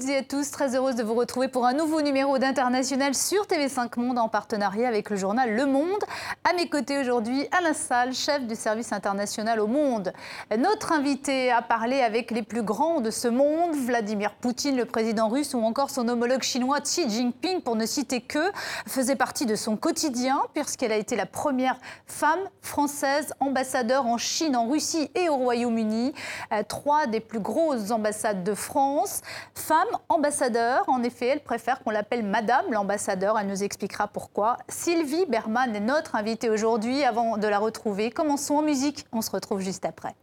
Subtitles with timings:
[0.00, 3.44] toutes et à tous, très heureuse de vous retrouver pour un nouveau numéro d'International sur
[3.44, 6.02] TV5 Monde en partenariat avec le journal Le Monde.
[6.50, 10.12] À mes côtés aujourd'hui, Alain Salle, chef du service international au Monde.
[10.58, 15.28] Notre invité a parlé avec les plus grands de ce monde, Vladimir Poutine, le président
[15.28, 18.50] russe, ou encore son homologue chinois Xi Jinping, pour ne citer que,
[18.88, 24.56] faisait partie de son quotidien, puisqu'elle a été la première femme française ambassadeur en Chine,
[24.56, 26.14] en Russie et au Royaume-Uni,
[26.52, 29.20] euh, trois des plus grosses ambassades de France.
[29.54, 33.38] Femme ambassadeur, en effet, elle préfère qu'on l'appelle Madame l'ambassadeur.
[33.38, 34.56] Elle nous expliquera pourquoi.
[34.68, 37.04] Sylvie Berman est notre invitée aujourd'hui.
[37.04, 39.06] Avant de la retrouver, commençons en musique.
[39.12, 40.14] On se retrouve juste après.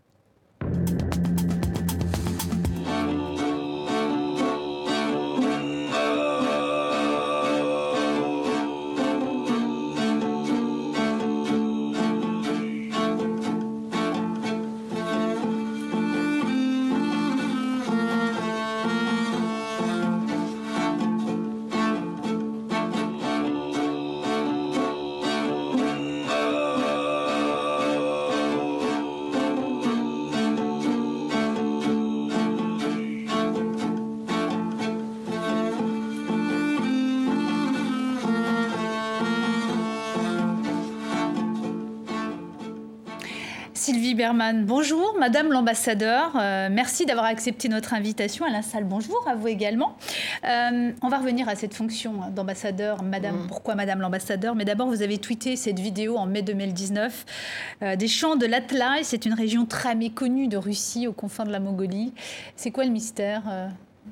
[43.87, 46.33] Sylvie Berman, bonjour, Madame l'ambassadeur.
[46.35, 48.43] Euh, merci d'avoir accepté notre invitation.
[48.43, 49.95] Alain Salle, bonjour à vous également.
[50.43, 53.43] Euh, on va revenir à cette fonction d'ambassadeur, Madame.
[53.43, 53.47] Mm.
[53.47, 54.55] Pourquoi Madame l'ambassadeur?
[54.55, 57.25] Mais d'abord, vous avez tweeté cette vidéo en mai 2019
[57.81, 59.05] euh, des champs de l'Atlaï.
[59.05, 62.13] C'est une région très méconnue de Russie, aux confins de la Mongolie.
[62.57, 63.43] C'est quoi le mystère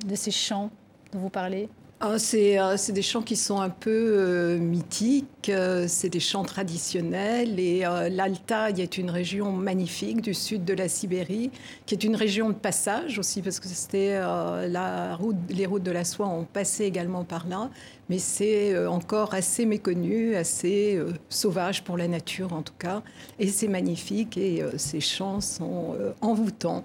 [0.06, 0.70] de ces champs
[1.12, 1.68] dont vous parlez?
[2.02, 6.44] Ah, euh, c'est, des chants qui sont un peu euh, mythiques, euh, c'est des chants
[6.44, 7.58] traditionnels.
[7.58, 11.52] Et l'Altaï est une région magnifique du sud de la Sibérie,
[11.86, 15.92] qui est une région de passage aussi, parce que c'était la route, les routes de
[15.92, 17.70] la soie ont passé également par là.
[18.10, 23.04] Mais c'est encore assez méconnu, assez sauvage pour la nature en tout cas.
[23.40, 26.84] Et c'est magnifique et ces chants sont envoûtants.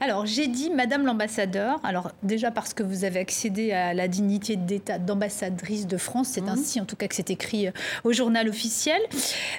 [0.00, 1.80] Alors, j'ai dit Madame l'ambassadeur.
[1.84, 6.28] Alors, déjà parce que vous avez accédé à la dignité d'État d'ambassadrice de France.
[6.32, 6.48] C'est mhm.
[6.48, 7.72] ainsi, en tout cas, que c'est écrit euh,
[8.04, 9.00] au journal officiel.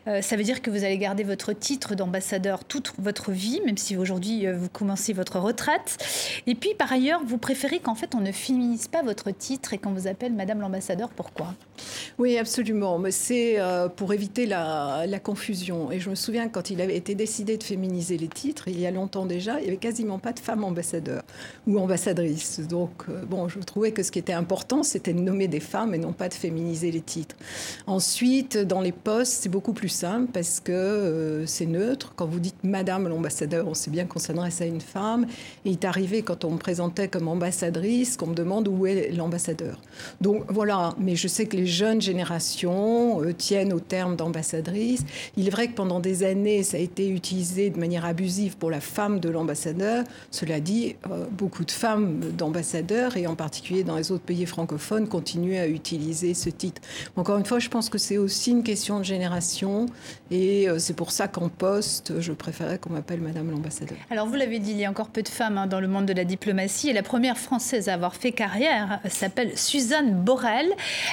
[0.08, 3.78] Euh, ça veut dire que vous allez garder votre titre d'ambassadeur toute votre vie, même
[3.78, 5.98] si aujourd'hui euh, vous commencez votre retraite.
[6.48, 9.78] Et puis, par ailleurs, vous préférez qu'en fait, on ne féminise pas votre titre et
[9.78, 11.10] qu'on vous appelle Madame l'ambassadeur.
[11.10, 11.54] Pourquoi?
[12.18, 13.00] Oui, absolument.
[13.00, 13.58] Mais c'est
[13.96, 15.92] pour éviter la, la, confusion.
[15.92, 18.86] Et je me souviens quand il avait été décidé de féminiser les titres, il y
[18.86, 21.22] a longtemps déjà, il y avait quasiment pas de femmes ambassadeurs
[21.68, 22.60] ou ambassadrices.
[22.68, 25.94] Donc, euh, bon, je trouvais que ce qui était important, c'était de nommer des femmes
[25.94, 27.36] et non pas de féminiser les titres.
[27.86, 32.14] Ensuite, dans les postes, c'est beaucoup plus simple parce que euh, c'est neutre.
[32.16, 35.28] Quand vous dites Madame l'ambassadeur, on sait bien qu'on s'adresse à une femme.
[35.64, 39.80] Il est arrivé, quand on me présentait comme ambassadrice, qu'on me demande où est l'ambassadeur.
[40.22, 40.96] Donc, voilà.
[40.98, 45.04] Mais je sais que les jeunes générations euh, tiennent au terme d'ambassadrice.
[45.38, 48.72] Il est vrai que pendant des années, ça a été utilisé de manière abusive pour
[48.72, 49.83] la femme de l'ambassadeur
[50.32, 55.08] cela dit, euh, beaucoup de femmes d'ambassadeurs, et en particulier dans les autres pays francophones,
[55.08, 56.82] continuent à utiliser ce titre.
[57.16, 59.86] Encore une fois, je pense que c'est aussi une question de génération,
[60.32, 63.98] et euh, c'est pour ça qu'en poste, je préférais qu'on m'appelle Madame l'ambassadeur.
[64.10, 66.06] Alors, vous l'avez dit, il y a encore peu de femmes hein, dans le monde
[66.06, 70.68] de la diplomatie, et la première française à avoir fait carrière s'appelle Suzanne Borel.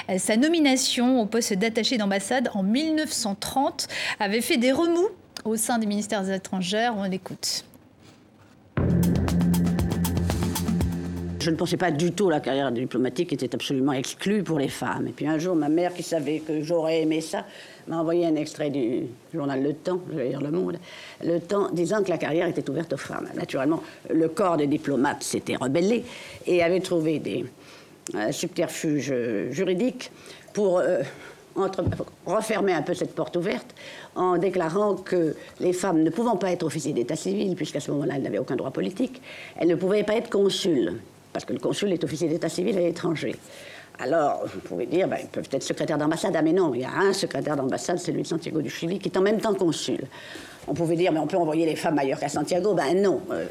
[0.09, 3.87] Euh, sa nomination au poste d'attaché d'ambassade en 1930
[4.19, 5.09] avait fait des remous
[5.45, 6.89] au sein des ministères étrangers.
[6.95, 7.65] On l'écoute.
[11.41, 14.67] Je ne pensais pas du tout à la carrière diplomatique était absolument exclue pour les
[14.67, 15.07] femmes.
[15.07, 17.45] Et puis un jour, ma mère, qui savait que j'aurais aimé ça,
[17.87, 20.77] m'a envoyé un extrait du journal Le Temps, je vais dire Le Monde,
[21.23, 23.27] Le Temps, disant que la carrière était ouverte aux femmes.
[23.35, 23.81] Naturellement,
[24.13, 26.03] le corps des diplomates s'était rebellé
[26.45, 27.43] et avait trouvé des
[28.13, 29.13] euh, subterfuges
[29.49, 30.11] juridiques
[30.53, 31.01] pour euh,
[32.25, 33.75] refermer un peu cette porte ouverte
[34.15, 38.15] en déclarant que les femmes ne pouvant pas être officiers d'état civil, puisqu'à ce moment-là,
[38.15, 39.21] elles n'avaient aucun droit politique,
[39.57, 40.99] elles ne pouvaient pas être consuls,
[41.33, 43.35] parce que le consul est officier d'état civil à l'étranger.
[43.99, 46.33] Alors, vous pouvez dire, ben, ils peuvent être secrétaires d'ambassade.
[46.35, 49.09] Ah, mais non, il y a un secrétaire d'ambassade, celui de Santiago du Chili, qui
[49.09, 49.99] est en même temps consul.
[50.67, 52.73] On pouvait dire, mais on peut envoyer les femmes ailleurs qu'à Santiago.
[52.73, 53.45] Ben non, euh,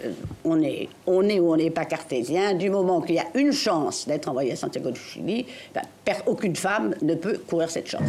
[0.45, 2.55] on, est, on est ou on n'est pas cartésien.
[2.55, 5.83] Du moment qu'il y a une chance d'être envoyé à Santiago du Chili, ben,
[6.27, 8.09] aucune femme ne peut courir cette chance.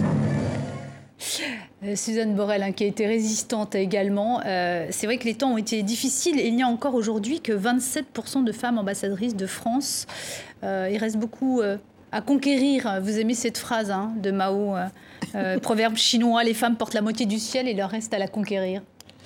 [1.84, 4.42] Euh, Suzanne Borel, hein, qui a été résistante également.
[4.46, 7.54] Euh, c'est vrai que les temps ont été difficiles il n'y a encore aujourd'hui que
[7.54, 10.06] 27% de femmes ambassadrices de France.
[10.64, 11.62] Il reste beaucoup
[12.12, 13.00] à conquérir.
[13.02, 14.76] Vous aimez cette phrase hein, de Mao,
[15.64, 18.84] proverbe chinois, les femmes portent la moitié du ciel et leur reste à la conquérir.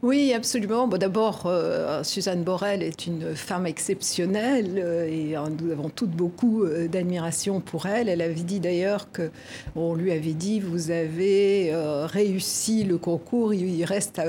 [0.00, 0.86] Oui, absolument.
[0.86, 6.64] D'abord, euh, Suzanne Borel est une femme exceptionnelle euh, et euh, nous avons toutes beaucoup
[6.88, 8.08] d'admiration pour elle.
[8.08, 9.32] Elle avait dit d'ailleurs que
[9.74, 11.72] on lui avait dit vous avez
[12.04, 14.20] réussi le concours, il reste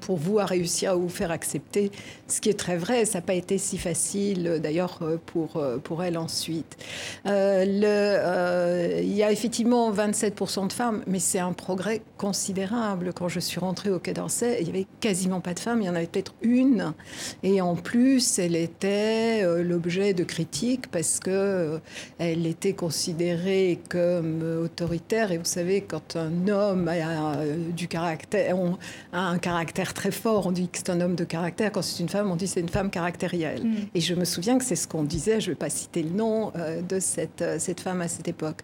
[0.00, 1.90] pour vous à réussir à vous faire accepter,
[2.28, 3.04] ce qui est très vrai.
[3.04, 6.76] Ça n'a pas été si facile d'ailleurs pour, pour elle ensuite.
[7.26, 13.12] Il y a effectivement 27% de femmes, mais c'est un progrès considérable.
[13.14, 15.86] Quand je suis rentrée au Quai d'Orsay, il n'y avait quasiment pas de femmes, il
[15.86, 16.92] y en avait peut-être une.
[17.42, 21.78] Et en plus, elle était euh, l'objet de critiques parce que euh,
[22.18, 25.32] elle était considérée comme autoritaire.
[25.32, 28.56] Et vous savez, quand un homme a, euh, du caractère,
[29.12, 31.72] a un caractère très fort, on dit que c'est un homme de caractère.
[31.72, 33.64] Quand c'est une femme, on dit que c'est une femme caractérielle.
[33.64, 33.76] Mm.
[33.94, 36.10] Et je me souviens que c'est ce qu'on disait, je ne vais pas citer le
[36.10, 36.52] nom
[36.88, 38.60] de cette, cette femme à cette époque.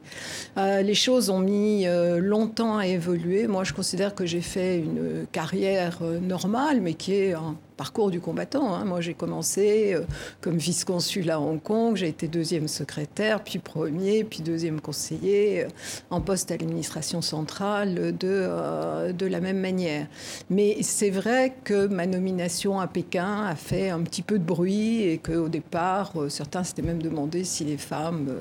[0.56, 1.86] les choses ont mis
[2.18, 3.46] longtemps à évoluer.
[3.46, 7.34] Moi, je considère que j'ai fait une carrière normal, mais qui est
[7.76, 8.74] parcours du combattant.
[8.74, 8.84] Hein.
[8.84, 10.02] Moi, j'ai commencé euh,
[10.40, 15.68] comme vice-consul à Hong Kong, j'ai été deuxième secrétaire, puis premier, puis deuxième conseiller, euh,
[16.10, 20.06] en poste à l'administration centrale de, euh, de la même manière.
[20.50, 25.02] Mais c'est vrai que ma nomination à Pékin a fait un petit peu de bruit
[25.02, 28.34] et qu'au départ, certains s'étaient même demandé si les femmes,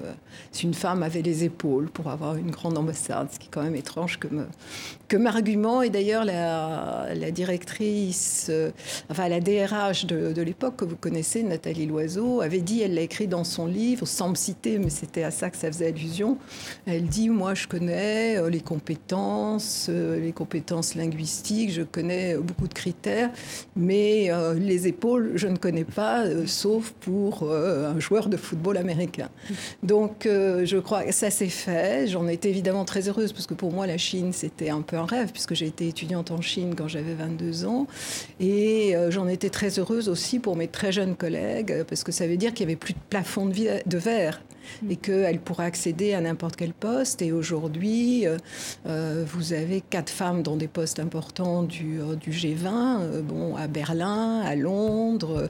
[0.51, 3.63] si une femme avait les épaules pour avoir une grande ambassade, ce qui est quand
[3.63, 4.47] même étrange comme,
[5.09, 5.81] comme argument.
[5.81, 8.51] Et d'ailleurs, la, directrice,
[9.29, 13.43] la DRH de, l'époque que vous connaissez, Nathalie Loiseau, avait dit, elle l'a écrit dans
[13.43, 16.37] son livre, sans me citer, mais c'était à ça que ça faisait allusion.
[16.85, 22.67] Elle dit, moi je connais euh, les compétences, euh, les compétences linguistiques, je connais beaucoup
[22.67, 23.31] de critères,
[23.75, 29.29] mais euh, les épaules, je ne connais pas, sauf pour un joueur de football américain.
[29.81, 32.07] Donc je crois que ça s'est fait.
[32.07, 35.05] J'en étais évidemment très heureuse, parce que pour moi la Chine, c'était un peu un
[35.05, 37.87] rêve, puisque j'ai été étudiante en Chine quand j'avais 22 ans.
[38.39, 42.37] Et j'en étais très heureuse aussi pour mes très jeunes collègues, parce que ça veut
[42.37, 44.52] dire qu'il n'y avait plus de plafond de, verre mm.
[44.89, 47.21] Et qu'elles pourraient accéder à n'importe quel poste.
[47.21, 48.37] Et aujourd'hui, euh,
[48.87, 53.67] euh, vous avez quatre femmes dans des postes importants du, euh, du G20, bon, à
[53.67, 55.49] Berlin, à Londres,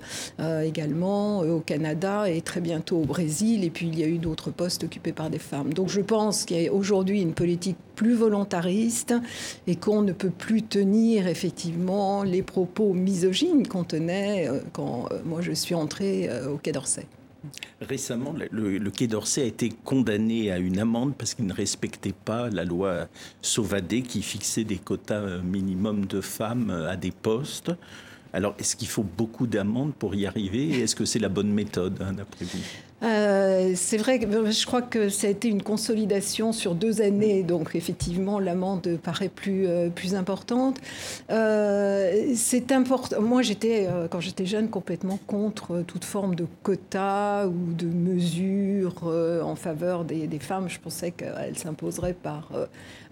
[0.63, 3.63] également au Canada et très bientôt au Brésil.
[3.63, 5.73] Et puis il y a eu d'autres postes occupés par des femmes.
[5.73, 9.13] Donc je pense qu'il y a aujourd'hui une politique plus volontariste
[9.67, 15.51] et qu'on ne peut plus tenir effectivement les propos misogynes qu'on tenait quand moi je
[15.51, 17.05] suis entrée au Quai d'Orsay.
[17.81, 22.49] Récemment, le, Quai d'Orsay a été condamné à une amende parce qu'il ne respectait pas
[22.49, 23.07] la loi
[23.41, 27.71] Sauvadet qui fixait des quotas minimums de femmes à des postes.
[28.31, 30.81] Alors, est-ce qu'il faut beaucoup d'amendes pour y arriver?
[30.81, 32.59] Est-ce que c'est la bonne méthode, hein, d'après vous?
[33.03, 37.43] Euh, c'est vrai que je crois que ça a été une consolidation sur deux années,
[37.43, 40.77] donc effectivement l'amende paraît plus, euh, plus importante.
[41.29, 43.21] Euh, c'est important.
[43.21, 49.03] Moi j'étais, quand j'étais jeune, complètement contre toute forme de quota ou de mesures
[49.43, 50.69] en faveur des, des, femmes.
[50.69, 52.49] Je pensais qu'elles s'imposeraient par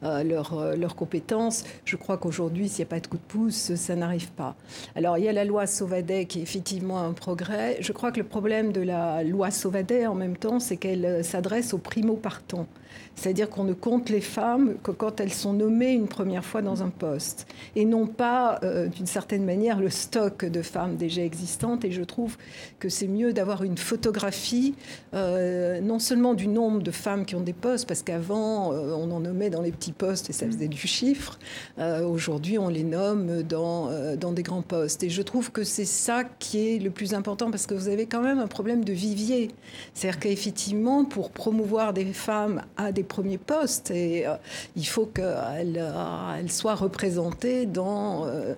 [0.02, 1.64] leurs leur compétences.
[1.86, 4.56] Je crois qu'aujourd'hui, s'il n'y a pas de coup de pouce, ça n'arrive pas.
[4.96, 7.78] Alors il y a la loi Sauvadet qui est effectivement un progrès.
[7.82, 11.24] Je crois que le problème de la loi Sauvadet en même temps, c'est qu'elle euh,
[11.24, 12.68] s'adresse aux primo-partants.
[13.16, 16.82] C'est-à-dire qu'on ne compte les femmes que quand elles sont nommées une première fois dans
[16.82, 17.46] un poste,
[17.76, 21.86] et non pas, euh, d'une certaine manière, le stock de femmes déjà existantes.
[21.86, 22.38] Et je trouve
[22.80, 24.76] que c'est mieux d'avoir une photographie,
[25.14, 29.12] euh, non seulement du nombre de femmes qui ont des postes, parce qu'avant, euh, on
[29.12, 31.38] en nommait dans les petits postes et ça faisait du chiffre.
[31.78, 35.04] Aujourd'hui, on les nomme dans, dans des grands postes.
[35.04, 38.06] Et je trouve que c'est ça qui est le plus important, parce que vous avez
[38.06, 39.50] quand même un problème de vivier.
[39.94, 44.36] C'est-à-dire qu'effectivement, pour promouvoir des femmes à des premiers postes et euh,
[44.76, 48.56] il faut qu'elle euh, elle soit représentée dans, euh,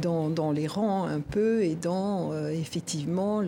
[0.00, 3.42] dans, dans, les rangs un peu et dans effectivement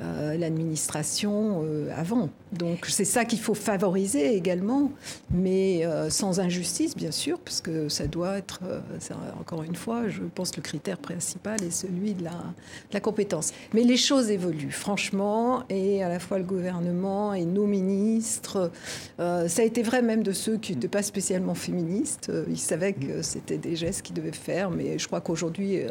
[0.00, 1.64] l'administration
[1.96, 2.28] avant.
[2.52, 4.90] Donc c'est ça qu'il faut favoriser également,
[5.30, 8.60] mais sans injustice bien sûr, parce que ça doit être,
[9.40, 12.24] encore une fois, je pense le critère principal est celui de
[12.92, 13.52] la compétence.
[13.72, 18.70] Mais les choses évoluent franchement et à la fois le gouvernement et nos ministres.
[19.20, 22.28] Euh, ça a été vrai même de ceux qui n'étaient pas spécialement féministes.
[22.30, 25.90] Euh, ils savaient que c'était des gestes qu'ils devaient faire, mais je crois qu'aujourd'hui, euh,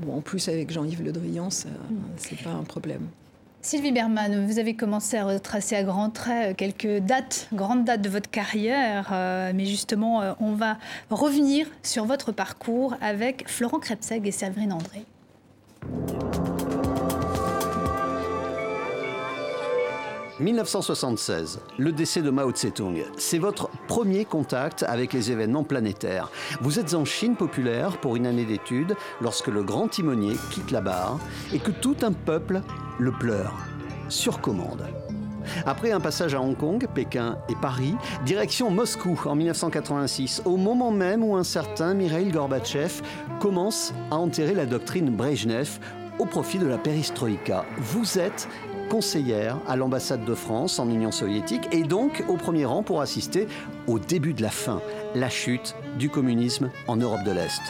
[0.00, 3.08] bon, en plus avec Jean-Yves Le Drian, ce n'est pas un problème.
[3.64, 8.08] Sylvie Berman, vous avez commencé à retracer à grands traits quelques dates, grandes dates de
[8.08, 9.10] votre carrière,
[9.54, 10.78] mais justement, on va
[11.10, 15.06] revenir sur votre parcours avec Florent Krebseg et Séverine André.
[20.40, 23.04] 1976, le décès de Mao Tse-tung.
[23.18, 26.30] C'est votre premier contact avec les événements planétaires.
[26.60, 30.80] Vous êtes en Chine populaire pour une année d'études lorsque le grand timonier quitte la
[30.80, 31.18] barre
[31.52, 32.62] et que tout un peuple
[32.98, 33.54] le pleure,
[34.08, 34.86] sur commande.
[35.66, 40.90] Après un passage à Hong Kong, Pékin et Paris, direction Moscou en 1986, au moment
[40.90, 43.02] même où un certain Mikhail Gorbatchev
[43.40, 45.78] commence à enterrer la doctrine Brejnev
[46.18, 47.64] au profit de la perestroïka.
[47.78, 48.48] Vous êtes
[48.92, 53.48] conseillère à l'ambassade de France en Union soviétique et donc au premier rang pour assister
[53.86, 54.82] au début de la fin,
[55.14, 57.62] la chute du communisme en Europe de l'Est.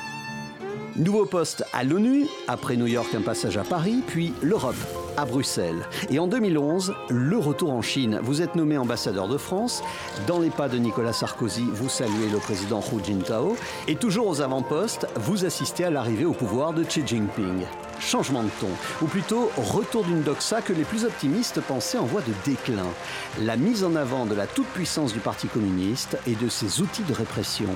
[0.97, 4.75] Nouveau poste à l'ONU, après New York un passage à Paris, puis l'Europe
[5.17, 5.87] à Bruxelles.
[6.11, 8.19] Et en 2011, le retour en Chine.
[8.25, 9.85] Vous êtes nommé ambassadeur de France.
[10.27, 13.57] Dans les pas de Nicolas Sarkozy, vous saluez le président Hu Jintao.
[13.87, 17.65] Et toujours aux avant-postes, vous assistez à l'arrivée au pouvoir de Xi Jinping.
[18.05, 18.69] Changement de ton,
[19.01, 22.89] ou plutôt retour d'une doxa que les plus optimistes pensaient en voie de déclin.
[23.41, 27.13] La mise en avant de la toute-puissance du Parti communiste et de ses outils de
[27.15, 27.69] répression.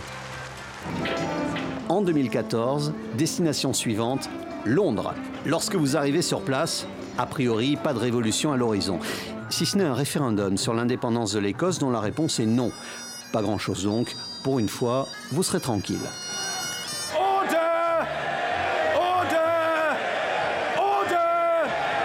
[1.89, 4.29] En 2014, destination suivante,
[4.65, 5.15] Londres.
[5.45, 6.87] Lorsque vous arrivez sur place,
[7.19, 8.99] a priori, pas de révolution à l'horizon.
[9.49, 12.73] Si ce n'est un référendum sur l'indépendance de l'Écosse dont la réponse est non.
[13.33, 14.15] Pas grand-chose donc.
[14.43, 16.01] Pour une fois, vous serez tranquille.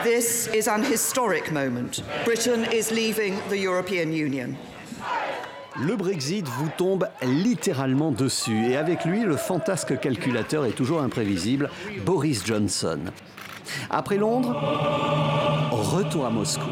[0.03, 2.01] This is an historic moment.
[2.25, 4.55] Britain is leaving the European Union.
[5.79, 11.70] Le Brexit vous tombe littéralement dessus et avec lui, le fantasque calculateur est toujours imprévisible,
[12.03, 13.00] Boris Johnson.
[13.91, 14.55] Après Londres,
[15.72, 16.72] retour à Moscou.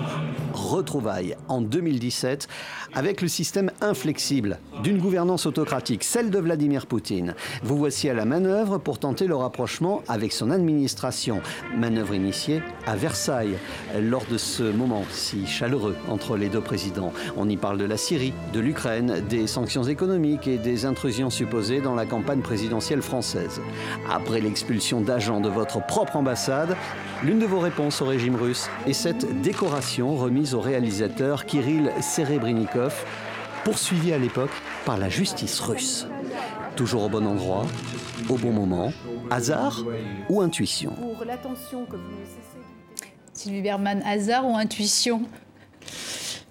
[0.59, 2.47] Retrouvailles en 2017
[2.93, 7.33] avec le système inflexible d'une gouvernance autocratique, celle de Vladimir Poutine.
[7.63, 11.41] Vous voici à la manœuvre pour tenter le rapprochement avec son administration.
[11.77, 13.57] Manœuvre initiée à Versailles
[14.01, 17.13] lors de ce moment si chaleureux entre les deux présidents.
[17.37, 21.79] On y parle de la Syrie, de l'Ukraine, des sanctions économiques et des intrusions supposées
[21.79, 23.61] dans la campagne présidentielle française.
[24.11, 26.75] Après l'expulsion d'agents de votre propre ambassade,
[27.23, 32.93] l'une de vos réponses au régime russe est cette décoration remise au réalisateur Kirill Serebrennikov,
[33.63, 34.51] poursuivi à l'époque
[34.85, 36.07] par la justice russe.
[36.75, 37.65] Toujours au bon endroit,
[38.29, 38.91] au bon moment,
[39.29, 39.83] hasard
[40.29, 40.91] ou intuition?
[40.91, 42.01] Pour l'attention que vous
[43.33, 45.23] Sylvie Berman, hasard ou intuition?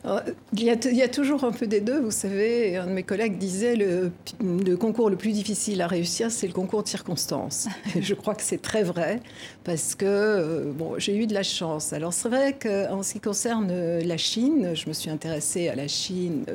[0.05, 0.21] Euh,
[0.53, 2.01] il y, a, il y, a, toujours un peu des deux.
[2.01, 6.31] Vous savez, un de mes collègues disait le, le concours le plus difficile à réussir,
[6.31, 7.69] c'est le concours de circonstances.
[7.97, 9.21] Et je crois que c'est très vrai
[9.69, 11.93] parce que euh, bon, j'ai eu de la chance.
[11.93, 15.89] Alors c'est vrai qu'en ce qui concerne la Chine, je me suis intéressée à la
[15.89, 16.47] Chine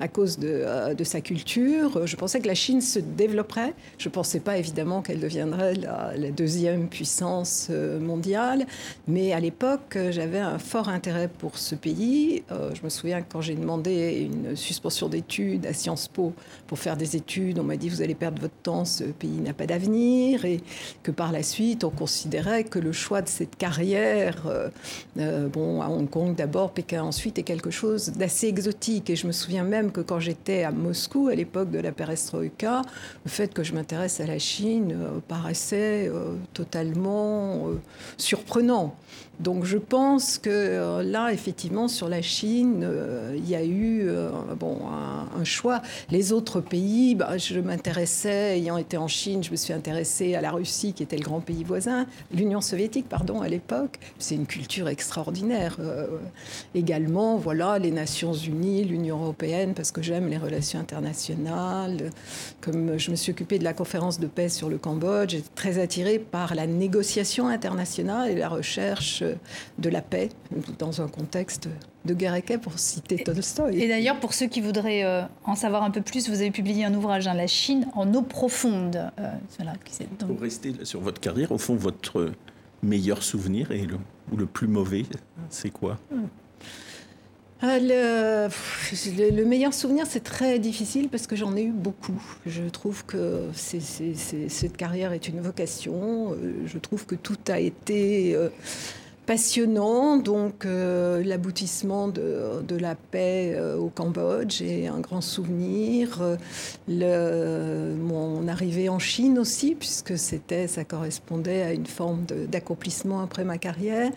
[0.00, 0.64] à cause de,
[1.04, 2.04] sa culture.
[2.08, 3.72] Je pensais que la Chine se développerait.
[3.98, 8.66] Je ne pensais pas évidemment qu'elle deviendrait la, la, deuxième puissance euh, mondiale.
[9.06, 12.42] Mais à l'époque, j'avais un fort intérêt pour ce pays.
[12.50, 16.32] Je me souviens que quand j'ai demandé une suspension d'études à Sciences Po
[16.66, 19.52] pour faire des études, on m'a dit vous allez perdre votre temps, ce pays n'a
[19.52, 20.60] pas d'avenir, et
[21.04, 24.68] que par la suite on considérait que le choix de cette carrière, euh,
[25.18, 29.10] euh, bon à Hong Kong d'abord, Pékin ensuite, est quelque chose d'assez exotique.
[29.10, 32.82] Et je me souviens même que quand j'étais à Moscou à l'époque de la perestroïka,
[33.24, 36.10] le fait que je m'intéresse à la Chine euh, paraissait
[36.52, 37.68] totalement
[38.16, 38.96] surprenant.
[39.40, 44.08] Donc je pense que euh, là, effectivement, sur la Chine, euh, il y a eu
[44.08, 45.82] euh, bon, un, choix.
[46.10, 50.40] Les autres pays, bah, je m'intéressais, ayant été en Chine, je me suis intéressée à
[50.40, 53.98] la Russie, qui était le grand pays voisin, l'Union soviétique, pardon, à l'époque.
[54.18, 55.76] C'est une culture extraordinaire.
[56.74, 62.10] Également, voilà, les Nations Unies, l'Union européenne, parce que j'aime les relations internationales.
[62.60, 65.78] Comme je me suis occupée de la conférence de paix sur le Cambodge, j'étais très
[65.78, 69.22] attirée par la négociation internationale et la recherche
[69.78, 70.28] de la paix
[70.78, 71.68] dans un contexte
[72.06, 73.82] de guerre et pour citer Tolstoï.
[73.82, 76.84] Et d'ailleurs, pour ceux qui voudraient euh, en savoir un peu plus, vous avez publié
[76.84, 79.10] un ouvrage, hein, La Chine en eau profonde.
[79.18, 79.72] Euh, voilà,
[80.18, 80.28] donc...
[80.28, 82.32] Pour rester sur votre carrière, au fond, votre
[82.82, 83.96] meilleur souvenir et le,
[84.32, 85.04] ou le plus mauvais,
[85.50, 85.98] c'est quoi?
[86.10, 86.26] Hmm.
[87.62, 88.48] Le,
[89.30, 92.22] le, meilleur souvenir, c'est très difficile parce que j'en ai eu beaucoup.
[92.44, 96.36] Je trouve que c est, c est, c est, cette carrière est une vocation.
[96.66, 98.50] Je trouve que tout a été euh,
[99.26, 100.16] passionnant.
[100.16, 106.22] Donc, euh, l'aboutissement de, la paix euh, au Cambodge est un grand souvenir.
[106.88, 113.44] Le, mon arrivée en Chine aussi, puisque c'était, ça correspondait à une forme d'accomplissement après
[113.44, 114.10] ma carrière.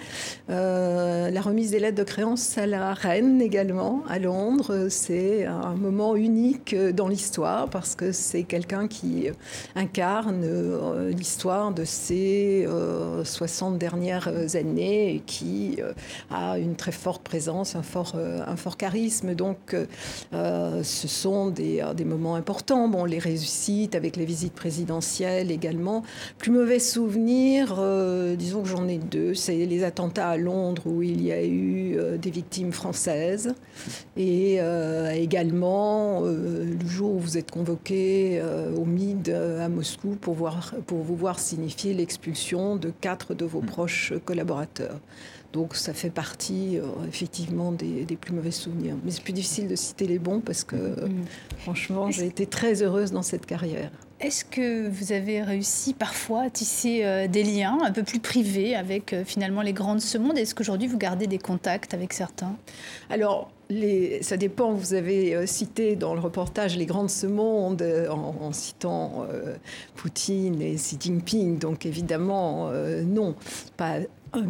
[0.50, 5.76] Euh, la remise des lettres de créance à la reine également, à Londres, c'est un
[5.76, 9.28] moment unique dans l'histoire parce que c'est quelqu'un qui
[9.76, 12.68] incarne euh, l'histoire de ces
[13.24, 15.78] 60 dernières années et qui
[16.30, 19.34] a une très forte présence, un fort, un fort charisme.
[19.36, 19.76] Donc,
[20.32, 22.88] ce sont des, des moments importants.
[22.88, 26.04] Bon, les réussites avec les visites présidentielles également.
[26.38, 27.82] Plus mauvais souvenir,
[28.38, 29.34] disons que j'en ai deux.
[29.34, 33.54] C'est les attentats à Londres où il y a eu des victimes françaises
[34.18, 34.60] et
[35.14, 38.42] également le jour où vous êtes convoqué
[38.76, 43.62] au MID à Moscou pour, voir, pour vous voir signifier l'expulsion de quatre de vos
[43.62, 43.66] mm.
[43.66, 44.89] proches collaborateurs.
[45.54, 48.96] Donc ça fait partie euh, effectivement des, plus mauvais souvenirs.
[49.04, 51.26] Mais c'est plus difficile de citer les bons parce que mm.
[51.60, 53.92] franchement j'ai été très heureuse dans cette carrière.
[54.20, 58.76] Est-ce que vous avez réussi parfois à tisser euh, des liens un peu plus privés
[58.76, 60.38] avec euh, finalement les grands de ce monde?
[60.38, 62.54] Est-ce qu'aujourd'hui vous gardez des contacts avec certains?
[63.10, 64.74] Alors, les, ça dépend.
[64.74, 69.26] Vous avez euh, cité dans le reportage les grands de ce monde en, citant
[69.96, 71.58] Poutine et Xi Jinping.
[71.58, 72.72] Donc évidemment,
[73.06, 73.36] non,
[73.78, 74.00] pas,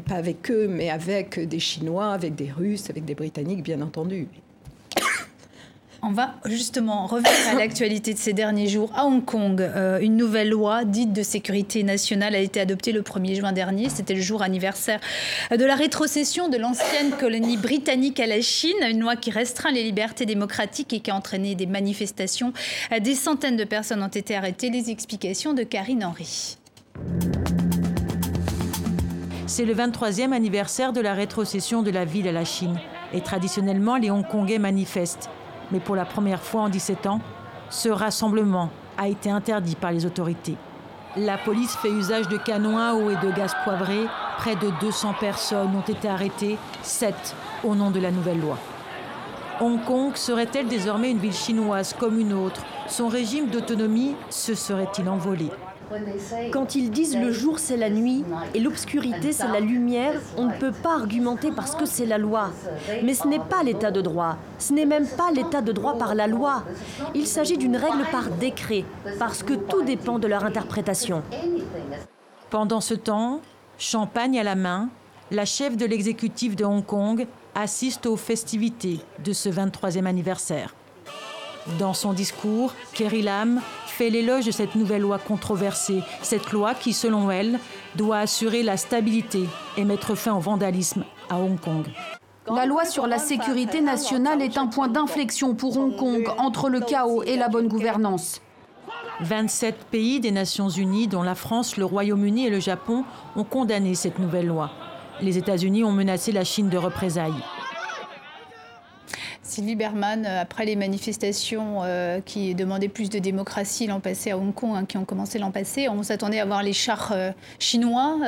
[0.06, 4.28] pas avec eux, mais avec des Chinois, avec des Russes, avec des Britanniques, bien entendu.
[6.02, 8.92] On va justement revenir à l'actualité de ces derniers jours.
[8.96, 13.02] À Hong Kong, euh, une nouvelle loi dite de sécurité nationale a été adoptée le
[13.02, 13.90] 1er juin dernier.
[13.90, 15.00] C'était le jour anniversaire
[15.52, 18.78] de la rétrocession de l'ancienne colonie britannique à la Chine.
[18.90, 22.54] Une loi qui restreint les libertés démocratiques et qui a entraîné des manifestations.
[22.98, 24.70] Des centaines de personnes ont été arrêtées.
[24.70, 26.58] Les explications de Karine Henry.
[29.50, 32.80] C'est le 23e anniversaire de la rétrocession de la ville à la Chine.
[33.14, 35.28] Et traditionnellement, les Hongkongais manifestent
[35.72, 37.20] mais pour la première fois en 17 ans,
[37.72, 40.56] ce rassemblement a été interdit par les autorités.
[41.16, 44.02] La police fait usage de canons à eau et de gaz poivré.
[44.38, 47.16] Près de 200 personnes ont été arrêtées, 7
[47.64, 48.58] au nom de la nouvelle loi.
[49.60, 52.62] Hong Kong serait-elle désormais une ville chinoise comme une autre?
[52.88, 55.50] Son régime d'autonomie se serait-il envolé?
[56.52, 60.54] Quand ils disent le jour c'est la nuit et l'obscurité c'est la lumière, on ne
[60.54, 62.52] peut pas argumenter parce que c'est la loi.
[63.04, 64.38] Mais ce n'est pas l'état de droit.
[64.58, 66.64] Ce n'est même pas l'état de droit par la loi.
[67.16, 68.86] Il s'agit d'une règle par décret,
[69.18, 71.24] parce que tout dépend de leur interprétation.
[72.50, 73.42] Pendant ce temps,
[73.78, 74.90] champagne à la main,
[75.32, 80.74] la chef de l'exécutif de Hong Kong assiste aux festivités de ce 23e anniversaire.
[81.78, 83.62] Dans son discours, Kerry Lam
[84.00, 87.60] fait l'éloge de cette nouvelle loi controversée, cette loi qui, selon elle,
[87.96, 89.44] doit assurer la stabilité
[89.76, 91.86] et mettre fin au vandalisme à Hong Kong.
[92.48, 96.80] La loi sur la sécurité nationale est un point d'inflexion pour Hong Kong entre le
[96.80, 98.40] chaos et la bonne gouvernance.
[99.20, 103.04] 27 pays des Nations Unies, dont la France, le Royaume-Uni et le Japon,
[103.36, 104.72] ont condamné cette nouvelle loi.
[105.22, 107.44] Les États-Unis ont menacé la Chine de représailles.
[109.50, 114.38] Sylvie Berman, euh, après les manifestations euh, qui demandaient plus de démocratie l'an passé à
[114.38, 117.32] Hong Kong, hein, qui ont commencé l'an passé, on s'attendait à voir les chars euh,
[117.58, 118.20] chinois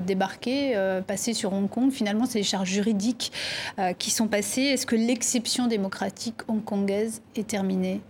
[0.00, 1.90] débarquer, passer sur Hong Kong.
[1.90, 3.32] Finalement, c'est les chars juridiques
[3.98, 4.62] qui sont passés.
[4.62, 8.00] Est-ce que l'exception démocratique hongkongaise est terminée?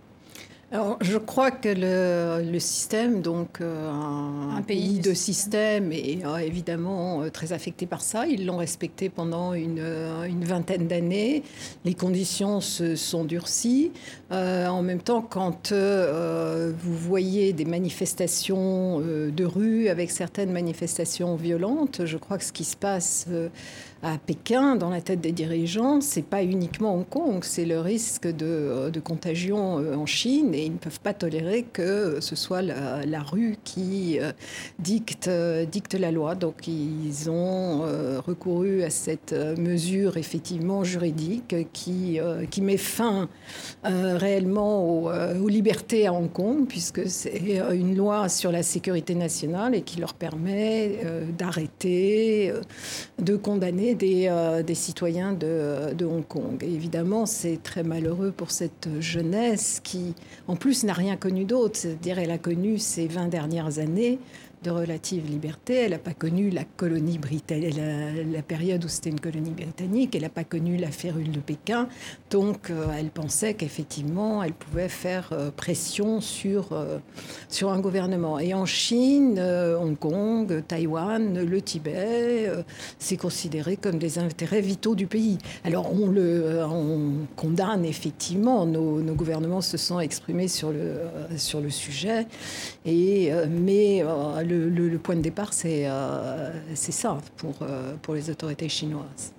[0.71, 7.21] Alors, je crois que le, système, donc euh, un, pays de système, est euh, évidemment
[7.21, 8.25] euh, très affecté par ça.
[8.25, 9.85] Ils l'ont respecté pendant une,
[10.27, 11.43] une vingtaine d'années.
[11.85, 13.91] Les conditions se sont durcies.
[14.31, 22.17] en même temps, quand vous voyez des manifestations de rue avec certaines manifestations violentes, je
[22.17, 23.27] crois que ce qui se passe
[24.03, 28.27] à Pékin, dans la tête des dirigeants, c'est pas uniquement Hong Kong, c'est le risque
[28.27, 32.61] de, de, contagion euh, en Chine et ils ne peuvent pas tolérer que ce soit
[32.61, 34.31] la, rue qui euh,
[34.79, 36.35] dicte, euh, dicte la loi.
[36.35, 37.81] Donc ils ont
[38.25, 43.29] recouru à cette mesure effectivement juridique qui, qui met fin
[43.83, 49.81] réellement aux, libertés à Hong Kong, puisque c'est une loi sur la sécurité nationale et
[49.81, 50.99] qui leur permet
[51.37, 52.51] d'arrêter,
[53.19, 56.63] de condamner euh, des, citoyens de, Hong Kong.
[56.63, 60.13] évidemment, c'est très malheureux pour cette jeunesse qui,
[60.47, 61.77] en plus, n'a rien connu d'autre.
[61.77, 64.19] C'est-à-dire, elle a connu ces 20 dernières années
[64.63, 65.75] de relative liberté.
[65.75, 70.15] Elle n'a pas connu la colonie britannique, la, période où c'était une colonie britannique.
[70.15, 71.87] Elle n'a pas connu la férule de Pékin.
[72.29, 76.97] Donc, euh, elle pensait qu'effectivement, elle pouvait faire euh, pression sur, euh,
[77.49, 78.39] sur un gouvernement.
[78.39, 82.51] Et en Chine, Hong Kong, Taïwan, le Tibet,
[82.99, 85.37] c'est considéré comme des intérêts vitaux du pays.
[85.63, 88.65] Alors, on le on condamne effectivement.
[88.65, 90.97] Nos, nos, gouvernements se sont exprimés sur le,
[91.37, 92.25] sur le sujet.
[92.85, 94.03] Et, mais
[94.55, 99.33] le, point de départ, c'est euh, ça pour, euh, pour les autorités chinoises.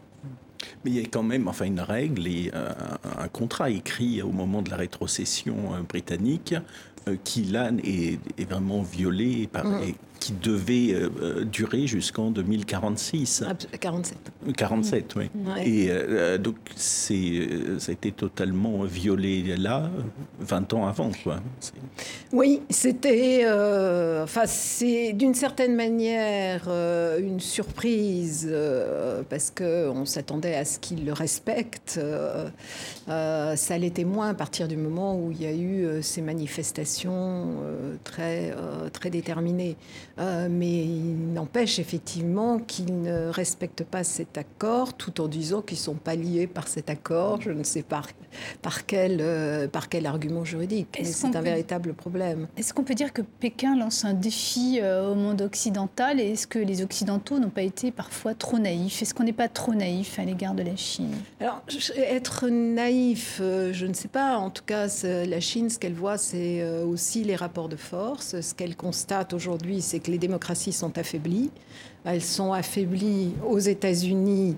[0.84, 2.72] Mais il y a quand même enfin, une règle et euh,
[3.18, 5.56] un contrat écrit au moment de la rétrocession
[5.88, 6.54] britannique
[7.22, 13.44] qui, là, est, vraiment violé par, mm qui devait euh, durer jusqu'en 2046.
[13.80, 14.18] 47.
[14.56, 15.30] 47, oui.
[15.34, 15.68] Ouais.
[15.68, 19.90] Et euh, donc, c'est, euh, ça a été totalement violé là,
[20.40, 21.10] 20 ans avant.
[21.22, 21.40] Quoi.
[22.32, 30.04] Oui, c'était, euh, enfin, c'est d'une certaine manière euh, une surprise euh, parce que on
[30.04, 31.98] s'attendait à ce qu'il le respecte.
[31.98, 32.48] Euh,
[33.08, 36.22] euh, ça l'était moins à partir du moment où il y a eu euh, ces
[36.22, 37.12] manifestations
[37.62, 39.76] euh, très euh, très déterminées.
[40.18, 45.76] Euh, mais il n'empêche effectivement qu'il ne respecte pas cet accord, tout en disant qu'ils
[45.76, 47.40] sont pas liés par cet accord.
[47.42, 48.08] Je ne sais par
[48.62, 50.98] par quel euh, par quel argument juridique.
[51.02, 52.48] C'est un peut- véritable problème.
[52.56, 56.46] Est-ce qu'on peut dire que Pékin lance un défi euh, au monde occidental et est-ce
[56.46, 59.02] que les Occidentaux n'ont pas été parfois trop naïfs?
[59.02, 61.12] Est-ce qu'on n'est pas trop naïf à l'égard de la Chine?
[61.40, 61.62] Alors,
[61.98, 64.38] être naïf, je ne sais pas.
[64.38, 68.40] En tout cas, la Chine, ce qu'elle voit, c'est aussi les rapports de force.
[68.40, 71.50] Ce qu'elle constate aujourd'hui, c'est les démocraties sont affaiblies.
[72.04, 74.56] Elles sont affaiblies aux États-Unis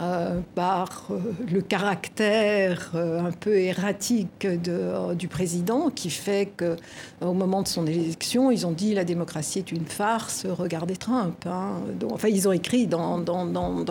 [0.00, 1.18] euh, par euh,
[1.52, 6.76] le caractère euh, un peu erratique du président, qui fait que
[7.20, 11.44] au moment de son élection, ils ont dit la démocratie est une farce, regardez Trump.
[11.46, 11.80] hein.
[12.10, 13.18] Enfin, ils ont écrit dans,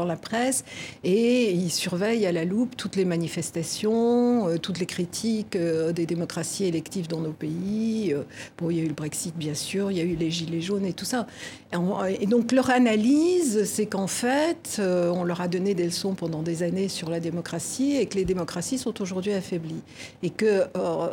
[0.08, 0.64] la presse
[1.04, 7.08] et ils surveillent à la loupe toutes les manifestations, toutes les critiques des démocraties électives
[7.08, 8.16] dans nos pays.
[8.58, 10.62] Bon, il y a eu le Brexit, bien sûr, il y a eu les Gilets
[10.62, 11.28] jaunes et tout ça.
[11.72, 15.99] Et, on- et donc, leur analyse, c'est qu'en fait, on leur a donné des leçons
[16.16, 19.82] pendant des années sur la démocratie et que les démocraties sont aujourd'hui affaiblies.
[20.24, 21.10] Et que euh,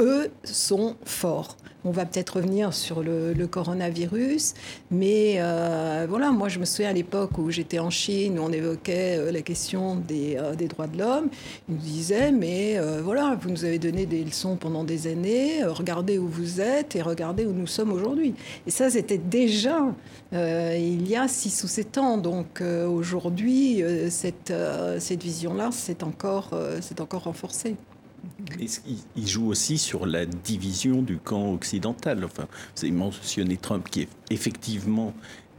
[0.00, 1.56] eux sont forts.
[1.86, 4.54] On va peut-être revenir sur le, coronavirus,
[4.90, 8.50] mais euh, voilà, moi je me souviens à l'époque où j'étais en Chine, où on
[8.50, 11.28] évoquait euh, la question des, euh, des droits de l'homme,
[11.68, 16.18] ils nous disaient, mais voilà, vous nous avez donné des leçons pendant des années, regardez
[16.18, 18.34] où vous êtes et regardez où nous sommes aujourd'hui.
[18.66, 19.94] Et ça, c'était déjà
[20.32, 22.18] il y a six ou sept ans.
[22.18, 24.52] Donc aujourd'hui, cette,
[24.98, 27.76] cette vision-là, c'est encore, c'est encore renforcée.
[28.60, 28.68] Il-
[29.16, 32.24] il joue aussi sur la division du camp occidental.
[32.24, 35.12] Enfin, vous avez mentionné Trump qui est effectivement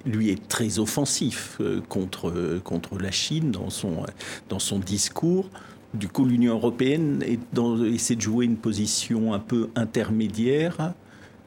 [0.06, 4.08] lui est très offensif euh, contre, euh, contre la Chine dans son, euh,
[4.47, 5.49] dans son discours.
[5.93, 10.93] Du coup, l'Union européenne est dans- essaie de jouer une position un peu intermédiaire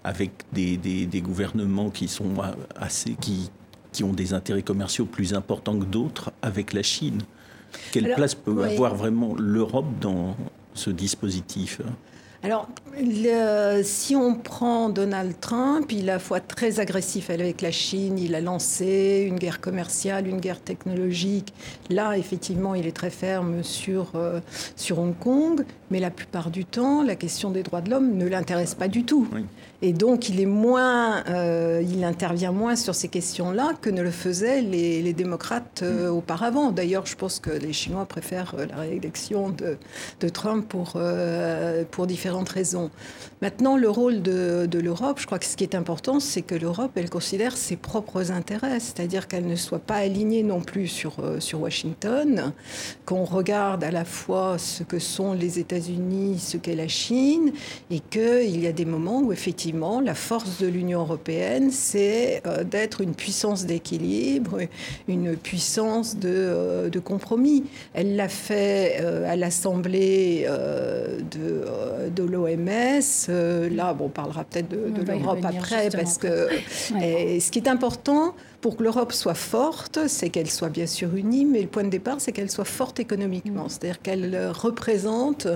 [0.04, 2.35] avec des, des- des gouvernements qui sont
[2.76, 3.50] assez qui,
[3.92, 7.22] qui ont des intérêts commerciaux plus importants que d'autres avec la Chine.
[7.92, 8.72] Quelle Alors, place peut oui.
[8.74, 10.37] avoir vraiment l'Europe dans
[10.74, 11.80] ce dispositif
[12.42, 17.61] Alors, le- si on prend Donald Trump, il est à la fois très agressif avec
[17.61, 21.53] la Chine, il a lancé une guerre commerciale, une guerre technologique.
[21.90, 24.40] Là, effectivement, il est très ferme sur, euh,
[24.74, 28.26] sur Hong Kong, mais la plupart du temps, la question des droits de l'homme ne
[28.26, 29.29] l'intéresse pas du tout.
[29.35, 29.44] Oui.
[29.83, 34.11] Et donc, il est moins, euh, il intervient moins sur ces questions-là que ne le
[34.11, 36.70] faisaient les, les démocrates euh, auparavant.
[36.70, 39.79] D'ailleurs, je pense que les Chinois préfèrent la réélection de,
[40.20, 41.00] de Trump pour,
[41.90, 42.90] pour différentes raisons.
[43.42, 46.92] Maintenant, le rôle de, l'Europe, je crois que ce qui est important, c'est que l'Europe,
[46.94, 51.38] elle considère ses propres intérêts, c'est-à-dire qu'elle ne soit pas alignée non plus sur, euh,
[51.54, 52.52] Washington,
[53.04, 57.52] qu'on regarde à la fois ce que sont les États-Unis, ce qu'est la Chine,
[57.90, 62.62] et qu'il y a des moments où effectivement la force de l'Union européenne, c'est euh,
[62.62, 64.58] d'être une puissance d'équilibre,
[65.08, 67.64] une puissance de, euh, compromis.
[67.94, 70.46] Elle l'a fait à l'Assemblée
[71.30, 73.26] de, de l'OMS.
[73.28, 76.48] Euh, là, bon, on parlera peut-être de, l'Europe après, parce que
[76.94, 77.35] Ouais.
[77.37, 81.14] et ce qui est important pour que l'Europe soit forte, c'est qu'elle soit bien sûr
[81.14, 83.68] unie, mais le point de départ, c'est qu'elle soit forte économiquement, Mm.
[83.68, 85.46] c'est-à-dire qu'elle euh, représente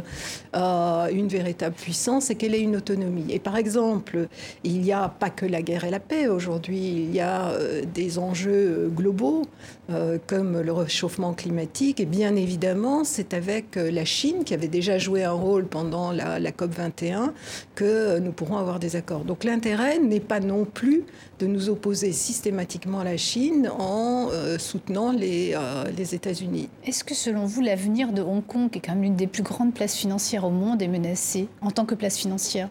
[0.56, 3.26] euh, une véritable puissance et qu'elle ait une autonomie.
[3.30, 4.28] Et par exemple,
[4.62, 7.82] il n'y a pas que la guerre et la paix aujourd'hui, il y a euh,
[7.92, 9.42] des enjeux globaux
[9.90, 14.96] euh, comme le réchauffement climatique, et bien évidemment, c'est avec la Chine qui avait déjà
[14.98, 17.34] joué un rôle pendant la, la COP 21
[17.74, 19.24] que nous pourrons avoir des accords.
[19.24, 21.04] Donc l'intérêt n'est pas non plus
[21.38, 26.68] de nous opposer systématiquement la Chine en euh, soutenant les, euh, les États-Unis.
[26.84, 29.42] Est-ce que selon vous, l'avenir de Hong Kong, qui est quand même l'une des plus
[29.42, 32.68] grandes places financières au monde, est menacé en tant que place financière?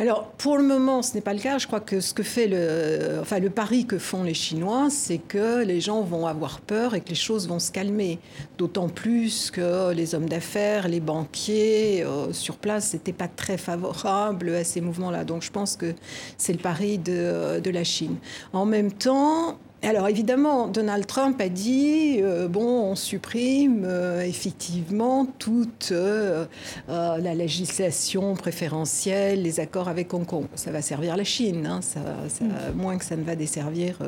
[0.00, 1.58] Alors, pour le moment, ce n'est pas le cas.
[1.58, 5.18] Je crois que ce que fait le, enfin, le pari que font les Chinois, c'est
[5.18, 8.20] que les gens vont avoir peur et que les choses vont se calmer.
[8.58, 14.50] D'autant plus que les hommes d'affaires, les banquiers euh, sur place n'étaient pas très favorables
[14.50, 15.24] à ces mouvements-là.
[15.24, 15.92] Donc, je pense que
[16.36, 18.18] c'est le pari de, de la Chine.
[18.52, 25.24] En même temps, alors évidemment, Donald Trump a dit euh, bon, on supprime euh, effectivement
[25.38, 26.46] toute euh,
[26.88, 30.46] la législation préférentielle, les accords avec Hong Kong.
[30.56, 32.76] Ça va servir la Chine, hein, ça, mm.
[32.76, 33.98] moins que ça ne va desservir,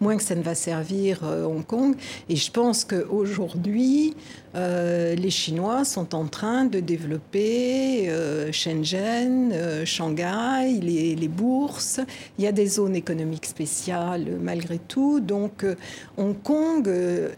[0.00, 1.94] moins que ça ne va servir Hong Kong.
[2.28, 4.14] Et je pense qu'aujourd'hui,
[4.54, 8.10] les Chinois sont en train de développer
[8.52, 12.00] Shenzhen, Shanghai, les, les bourses.
[12.38, 15.20] Il y a des zones économiques spéciales malgré tout.
[15.20, 15.76] Donc euh,
[16.16, 17.30] Hong Kong euh,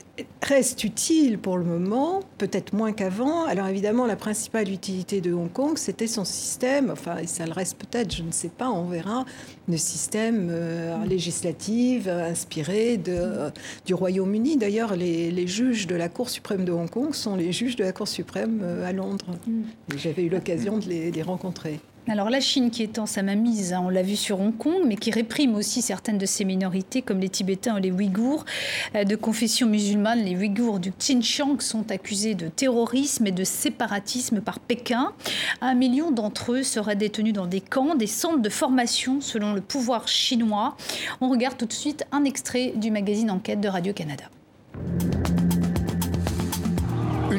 [0.43, 3.45] reste utile pour le moment, peut-être moins qu'avant.
[3.45, 7.53] Alors évidemment, la principale utilité de Hong Kong, c'était son système, enfin, et ça le
[7.53, 9.25] reste peut-être, je ne sais pas, on verra,
[9.69, 13.51] le système euh, législatif inspiré de,
[13.87, 14.57] du Royaume-Uni.
[14.57, 17.93] D'ailleurs, les, juges de la Cour suprême de Hong Kong sont les juges de la
[17.93, 19.37] Cour suprême à Londres.
[19.47, 19.63] Mm.
[19.97, 21.81] J'avais eu l'occasion de les rencontrer.
[22.07, 24.97] Alors la Chine qui étend sa mainmise, hein, on l'a vu sur Hong Kong, mais
[24.97, 28.45] qui réprime aussi certaines de ses minorités comme les Tibétains ou les Ouïghours
[28.95, 30.23] euh, de confession musulmane.
[30.23, 35.13] Les Ouïghours du Xinjiang sont accusés de terrorisme et de séparatisme par Pékin.
[35.63, 39.63] Un million d'entre eux seraient détenus dans des camps, des centres de formation selon le
[39.63, 40.77] pouvoir chinois.
[41.23, 44.25] On regarde tout de suite un extrait du magazine Enquête de Radio-Canada.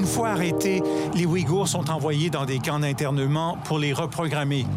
[0.05, 0.83] Une fois arrêtés,
[1.15, 4.67] les Ouïghours sont envoyés dans des camps d'internement pour les reprogrammer.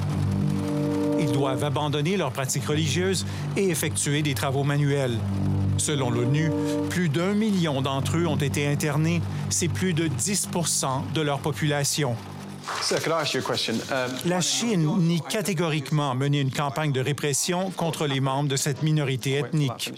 [1.20, 5.18] Ils doivent abandonner leurs pratiques religieuses et effectuer des travaux manuels.
[5.76, 6.50] Selon l'ONU,
[6.88, 9.20] plus d'un million d'entre eux ont été internés.
[9.50, 10.48] C'est plus de 10
[11.14, 12.16] de leur population.
[14.24, 19.34] La Chine nie catégoriquement mener une campagne de répression contre les membres de cette minorité
[19.34, 19.92] ethnique.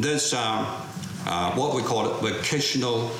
[0.00, 0.64] There's uh,
[1.26, 3.10] uh, what we call vocational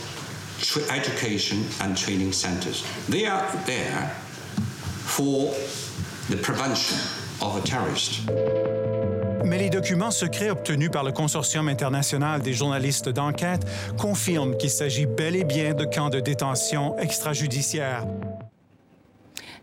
[0.93, 2.85] education and training centers.
[3.09, 4.15] They are there
[5.05, 5.53] for
[6.31, 6.97] the prevention
[7.43, 8.21] of a terrorist.
[9.45, 15.07] Mais les documents secrets obtenus par le Consortium international des journalistes d'enquête confirment qu'il s'agit
[15.07, 18.07] bel et bien de camps de détention extrajudiciaires.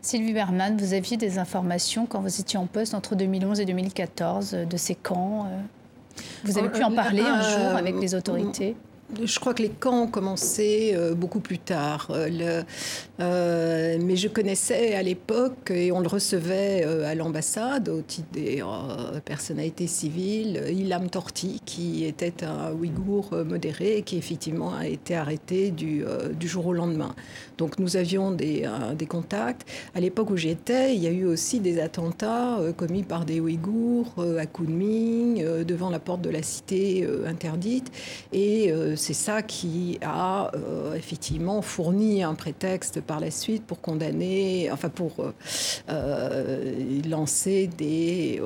[0.02, 4.52] Sylvie Berman, vous aviez des informations quand vous étiez en poste entre 2011 et 2014
[4.70, 5.62] de ces camps euh?
[6.44, 8.76] Vous avez pu en parler un jour avec les autorités
[9.24, 12.08] je crois que les camps ont commencé euh, beaucoup plus tard.
[12.10, 12.64] Euh,
[13.20, 18.64] euh, mais je connaissais à l'époque, et on le recevait à l'ambassade au titre des
[19.24, 25.72] personnalités civiles, Ilham Torti, qui était un Ouïghour modéré et qui effectivement a été arrêté
[25.72, 26.04] du,
[26.42, 27.16] jour au lendemain.
[27.58, 29.68] Donc nous avions des, des contacts.
[29.96, 34.14] À l'époque où j'étais, il y a eu aussi des attentats commis par des Ouïghours
[34.40, 37.92] à Kunming, devant la porte de la cité interdite.
[38.34, 44.70] Et c'est ça qui a euh, effectivement fourni un prétexte par la suite pour condamner,
[44.72, 45.32] enfin pour euh,
[45.90, 46.74] euh,
[47.08, 48.42] lancer des,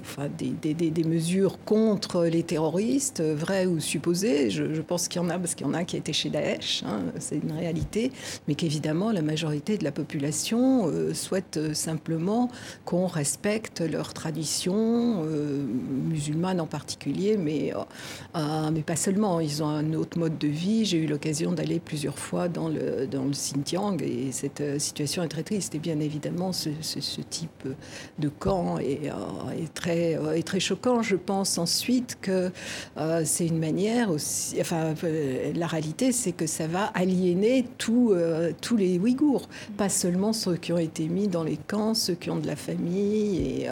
[0.00, 4.50] enfin des, des, des, mesures contre les terroristes, vraies ou supposées.
[4.50, 6.82] Je, pense qu'il y en a, parce qu'il y en a qui étaient chez Daesh,
[6.86, 8.12] hein, c'est une réalité,
[8.48, 12.50] mais qu'évidemment la majorité de la population souhaite simplement
[12.84, 17.72] qu'on respecte leurs traditions, musulmanes en particulier, mais,
[18.34, 20.84] mais pas seulement ils ont un autre mode de vie.
[20.84, 25.28] J'ai eu l'occasion d'aller plusieurs fois dans le, le Xinjiang et cette euh, situation est
[25.28, 25.74] très triste.
[25.74, 26.70] Et bien évidemment, ce,
[27.28, 27.68] type
[28.18, 31.02] de camp est, euh, très, euh, est très choquant.
[31.02, 32.50] Je pense ensuite que
[33.24, 34.56] c'est une manière aussi.
[34.60, 34.94] Enfin,
[35.54, 38.14] la réalité, c'est que ça va aliéner tous
[38.60, 42.30] tous les Ouïghours, pas seulement ceux qui ont été mis dans les camps, ceux qui
[42.30, 43.62] ont de la famille.
[43.62, 43.68] Et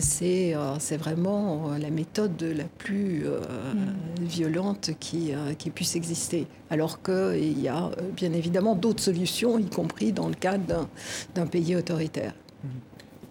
[0.00, 4.24] c'est c'est vraiment la méthode la plus mm.
[4.24, 6.46] violente qui, qui puisse exister.
[6.70, 10.88] Alors qu'il y a bien évidemment d'autres solutions, y compris dans le cadre
[11.34, 12.34] d'un pays autoritaire.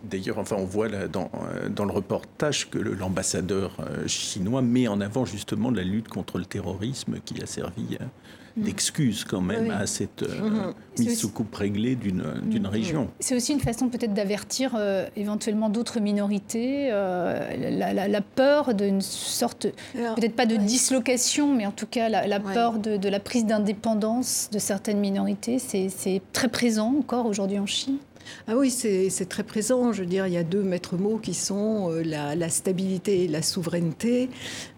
[0.03, 5.71] D'ailleurs, enfin, on voit euh, dans, le reportage que l'ambassadeur chinois met en avant justement
[5.71, 7.97] la lutte contre le terrorisme qui a servi
[8.57, 12.65] d'excuse quand même à cette euh, mise sous coupe réglée d'une mhm.
[12.65, 13.09] région.
[13.19, 19.67] C'est aussi une façon peut-être d'avertir euh, éventuellement d'autres minorités, euh, la, peur d'une sorte,
[19.93, 24.49] peut-être pas de dislocation, mais en tout cas la, peur de, de la prise d'indépendance
[24.51, 25.59] de certaines minorités.
[25.59, 27.97] C'est très présent encore aujourd'hui en Chine.
[28.47, 29.91] Ah oui, c'est très présent.
[29.91, 33.27] Je veux dire, il y a deux maîtres mots qui sont euh, la, stabilité et
[33.27, 34.29] la souveraineté.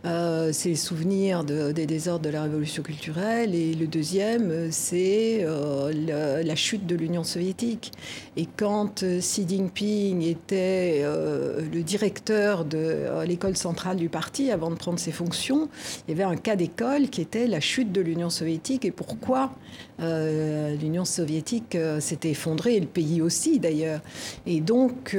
[0.05, 3.53] Euh, c'est les souvenirs des désordres de la révolution culturelle.
[3.53, 7.91] Et le deuxième, c'est euh, la chute de l'Union soviétique.
[8.37, 14.99] Et quand Xi Jinping était le directeur de l'école centrale du parti avant de prendre
[14.99, 15.69] ses fonctions,
[16.07, 19.51] il y avait un cas d'école qui était la chute de l'Union soviétique et pourquoi
[19.99, 24.01] l'Union soviétique s'était effondrée et le pays aussi d'ailleurs.
[24.45, 25.15] Et donc,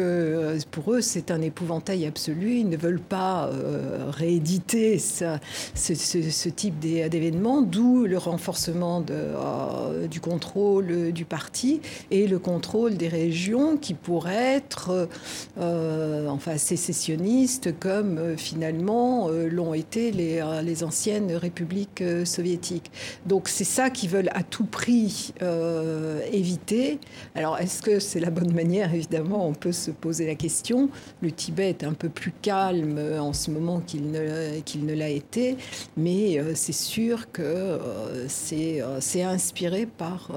[0.70, 2.58] pour eux, c'est un épouvantail absolu.
[2.58, 3.50] Ils ne veulent pas
[4.10, 11.80] rééditer ce, type d'événements, d'où le renforcement de, du contrôle du parti
[12.10, 15.08] et le contrôle des régions qui pourraient être
[15.58, 22.90] enfin, sécessionnistes comme finalement l'ont été les, les anciennes républiques soviétiques.
[23.26, 26.98] Donc c'est ça qu'ils veulent à tout prix euh, éviter.
[27.34, 30.90] Alors est-ce que c'est la bonne manière Évidemment, on peut se poser la question.
[31.22, 35.08] Le Tibet est un peu plus calme en ce moment qu'il ne, qu'il ne l'a
[35.08, 35.56] été,
[35.96, 40.32] mais euh, c'est sûr que euh, c'est, c'est inspiré par,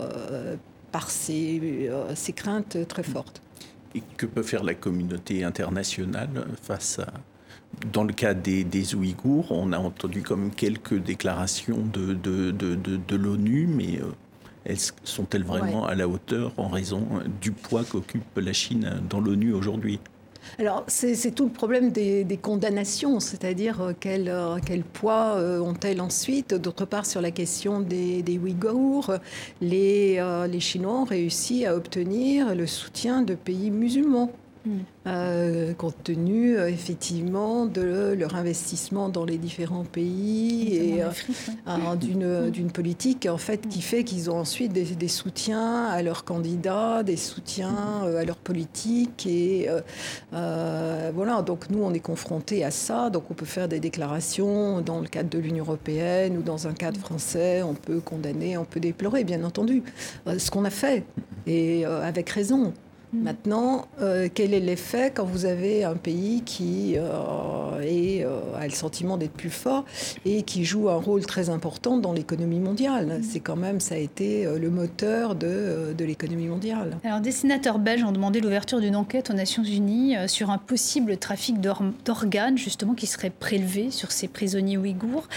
[0.92, 1.90] par ces,
[2.36, 3.42] craintes très fortes.
[3.96, 7.08] Et que peut faire la communauté internationale face à,
[7.92, 12.76] dans le cas des, des, Ouïghours, on a entendu comme quelques déclarations de, de, de,
[12.76, 14.12] de l'ONU, mais euh,
[15.04, 17.06] sont-elles vraiment à la hauteur en raison
[17.42, 20.00] du poids qu'occupe la Chine dans l'ONU aujourd'hui?
[20.60, 26.02] Alors, c'est tout le problème des, des condamnations, c'est-à-dire euh, quel, euh, quel, poids ont-elles
[26.02, 26.54] ensuite?
[26.54, 29.14] D'autre part, sur la question des, des Ouïghours,
[29.62, 34.32] les, les Chinois ont réussi à obtenir le soutien de pays musulmans.
[35.06, 42.72] Euh, compte tenu euh, effectivement de leur investissement dans les différents pays et euh, d'une
[42.72, 48.04] politique en fait qui fait qu'ils ont ensuite des, soutiens à leurs candidats, des soutiens
[48.04, 49.68] à leur politique et
[50.32, 51.42] voilà.
[51.42, 53.10] Donc nous on est confrontés à ça.
[53.10, 56.74] Donc on peut faire des déclarations dans le cadre de l'Union européenne ou dans un
[56.74, 57.62] cadre français.
[57.64, 59.84] On peut condamner, on peut déplorer bien entendu.
[60.38, 61.04] Ce qu'on a fait
[61.46, 62.74] et avec raison.
[63.14, 63.24] Mm.
[63.24, 68.66] Maintenant, euh, quel est l'effet quand vous avez un pays qui euh, est, euh, a
[68.66, 69.86] le sentiment d'être plus fort
[70.26, 73.20] et qui joue un rôle très important dans l'économie mondiale?
[73.20, 73.24] Mm.
[73.24, 76.98] C'est quand même, ça a été le moteur de, de l'économie mondiale.
[77.04, 81.18] Alors, des sénateurs belges ont demandé l'ouverture d'une enquête aux Nations Unies sur un possible
[81.18, 85.28] trafic d'organes, justement, qui serait prélevé sur ces prisonniers ouïghours.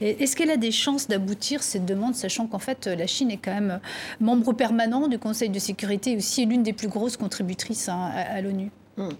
[0.00, 3.54] Est-ce qu'elle a des chances d'aboutir, cette demande, sachant qu'en fait, la Chine est quand
[3.54, 3.80] même
[4.20, 8.70] membre permanent du Conseil de sécurité et aussi l'une des plus grosses contributrice à, l'ONU
[8.96, 9.10] hmm.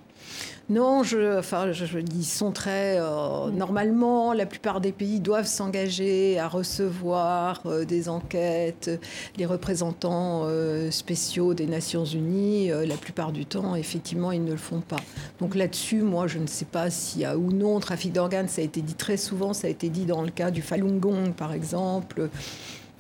[0.69, 2.97] Non, je, enfin, je, ils sont très.
[2.99, 3.57] Euh, hmm.
[3.57, 8.91] Normalement, la plupart des pays doivent s'engager à recevoir euh, des enquêtes.
[9.37, 14.57] Les représentants euh, spéciaux des Nations Unies, la plupart du temps, effectivement, ils ne le
[14.57, 15.01] font pas.
[15.41, 18.49] Donc là-dessus, moi, je ne sais pas s'il y a ou non trafic d'organes.
[18.49, 19.53] Ça a été dit très souvent.
[19.53, 22.29] Ça a été dit dans le cas du Falun Gong, par exemple.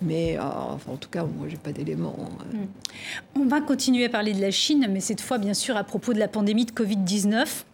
[0.02, 2.16] Mais euh, en tout cas, moi, j'ai pas d'éléments.
[2.54, 2.56] Euh.
[2.56, 2.66] Hmm.
[3.36, 6.12] On va continuer à parler de la Chine, mais cette fois, bien sûr, à propos
[6.14, 7.64] de la pandémie de Covid-19.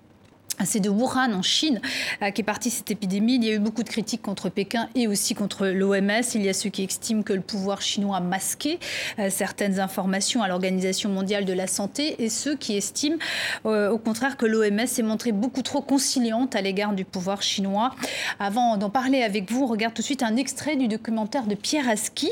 [0.65, 1.81] C'est de Wuhan en Chine
[2.23, 3.37] euh, qui est partie cette épidémie.
[3.37, 6.23] Il y a eu beaucoup de critiques contre Pékin et aussi contre l'OMS.
[6.35, 8.79] Il y a ceux qui estiment que le pouvoir chinois a masqué
[9.19, 13.19] euh, certaines informations à l'Organisation mondiale de la santé et ceux qui estiment
[13.67, 17.95] euh, au contraire que l'OMS s'est montrée beaucoup trop conciliante à l'égard du pouvoir chinois.
[18.39, 21.55] Avant d'en parler avec vous, on regarde tout de suite un extrait du documentaire de
[21.55, 22.31] Pierre Aski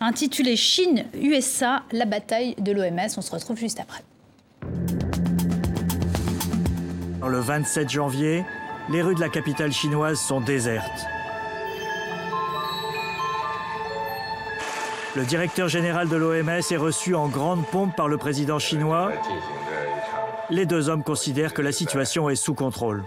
[0.00, 3.08] intitulé Chine-USA, la bataille de l'OMS.
[3.16, 4.04] On se retrouve juste après.
[7.26, 8.44] Le 27 janvier,
[8.90, 11.06] les rues de la capitale chinoise sont désertes.
[15.16, 19.12] Le directeur général de l'OMS est reçu en grande pompe par le président chinois.
[20.50, 23.04] Les deux hommes considèrent que la situation est sous contrôle.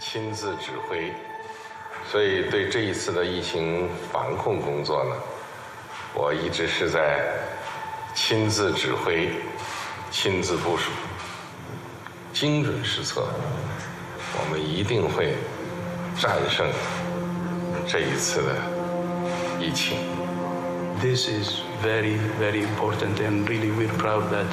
[21.02, 24.48] This is very, very important, and really we're proud that.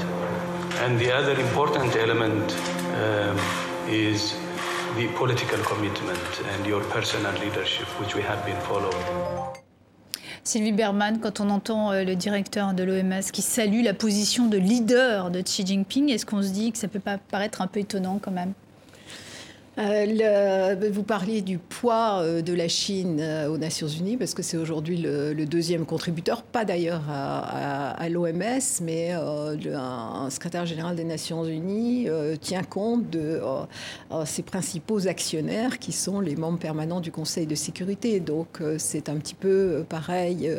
[0.83, 2.55] And the other important element
[2.94, 3.38] um,
[3.88, 4.35] is
[4.97, 6.20] the political commitment
[6.53, 9.05] and your personal leadership, which we have been following.
[10.42, 14.59] Sylvie Berman, quand on entend euh, le directeur de l'OMS qui salue la position de
[14.59, 17.81] leader de Xi Jinping, est-ce qu'on se dit que ça peut pas paraître un peu
[17.81, 18.53] étonnant quand même?
[19.79, 24.43] Euh, vous parliez du poids euh, de la Chine euh, aux Nations Unies, parce que
[24.43, 31.44] c'est aujourd'hui le, deuxième contributeur, pas d'ailleurs à, l'OMS, mais un, secrétaire général des Nations
[31.44, 32.09] Unies
[32.40, 33.40] tient compte de
[34.25, 38.21] ses principaux actionnaires, qui sont les membres permanents du Conseil de sécurité.
[38.21, 40.51] Donc c'est un petit peu pareil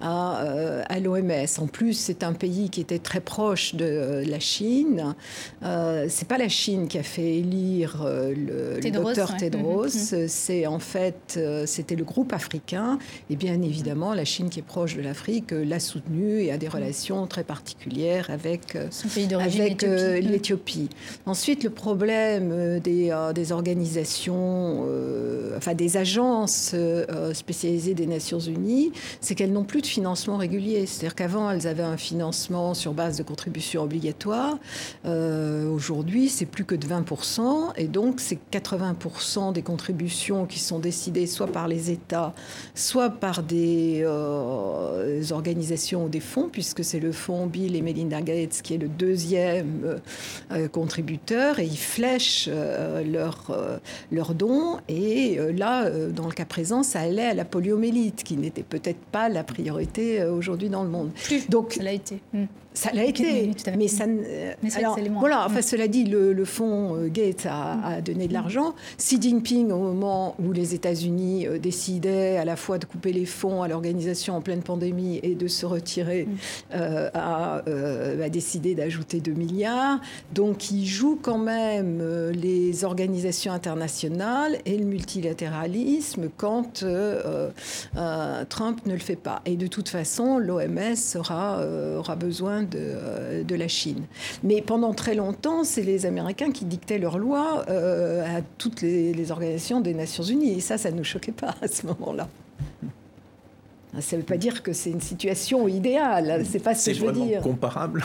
[0.00, 1.46] à, à l'OMS.
[1.58, 5.14] En plus, c'est un pays qui était très proche de la Chine.
[5.62, 9.36] c'est pas la Chine qui a fait élire le le, Tedros, docteur.
[9.36, 9.84] Tedros.
[9.84, 12.98] Mhm, C'est en fait, euh, c'était le groupe africain.
[13.30, 16.58] Et bien évidemment, la Chine, qui est proche de l'Afrique, euh, l'a soutenu et a
[16.58, 20.88] des relations très particulières avec, euh, Son pays d'origine, avec euh, l'Éthiopie.
[21.26, 28.06] Ensuite, le problème euh, des, euh, des organisations, euh, enfin des agences euh, spécialisées des
[28.06, 30.86] Nations Unies, c'est qu'elles n'ont plus de financement régulier.
[30.86, 34.58] C'est-à-dire qu'avant, elles avaient un financement sur base de contributions obligatoires.
[35.04, 37.72] Euh, Aujourd'hui, c'est plus que de 20%.
[37.76, 42.32] Et donc, c'est 80% des contributions qui sont décidées soit par les États,
[42.74, 48.22] soit par des euh, organisations ou des fonds, puisque c'est le fonds Bill et Melinda
[48.22, 49.98] Gates qui est le deuxième euh,
[50.52, 51.58] euh, contributeur.
[51.58, 53.80] Et ils flèchent leurs
[54.12, 54.78] leurs dons.
[54.88, 59.28] Et là, dans le cas présent, ça allait à la poliomélite, qui n'était peut-être pas
[59.28, 61.10] la priorité aujourd'hui dans le monde.
[61.48, 62.20] Donc, ça l'a été.
[62.32, 62.46] Hmm.
[62.76, 64.06] Ça l'a été, mais ça.
[64.06, 64.20] ne-
[64.62, 65.20] Mais alors, moins.
[65.20, 65.46] voilà.
[65.46, 65.62] Enfin, Mm.
[65.62, 68.74] cela dit, le, le fonds euh, Gates a, a donné de l'argent.
[68.98, 73.26] Xi Jinping, au moment où les États-Unis euh, décidaient à la fois de couper les
[73.26, 76.26] fonds à l'organisation en pleine pandémie et de se retirer,
[76.74, 80.00] euh, a, euh, a décidé d'ajouter 2 milliards.
[80.34, 87.50] Donc, il joue quand même euh, les organisations internationales et le multilatéralisme quand euh,
[87.96, 89.42] euh, Trump ne le fait pas.
[89.46, 94.04] Et de toute façon, l'OMS aura, euh, aura besoin de, euh, de la Chine.
[94.42, 99.12] Mais pendant très longtemps, c'est les Américains qui dictaient leurs lois euh, à toutes les,
[99.12, 100.58] les organisations des Nations Unies.
[100.58, 102.28] Et ça, ça ne nous choquait pas à ce moment-là.
[104.00, 106.44] Ça ne veut pas dire que c'est une situation idéale.
[106.50, 107.40] C'est pas ce C'est que je veux vraiment dire.
[107.42, 108.04] comparable.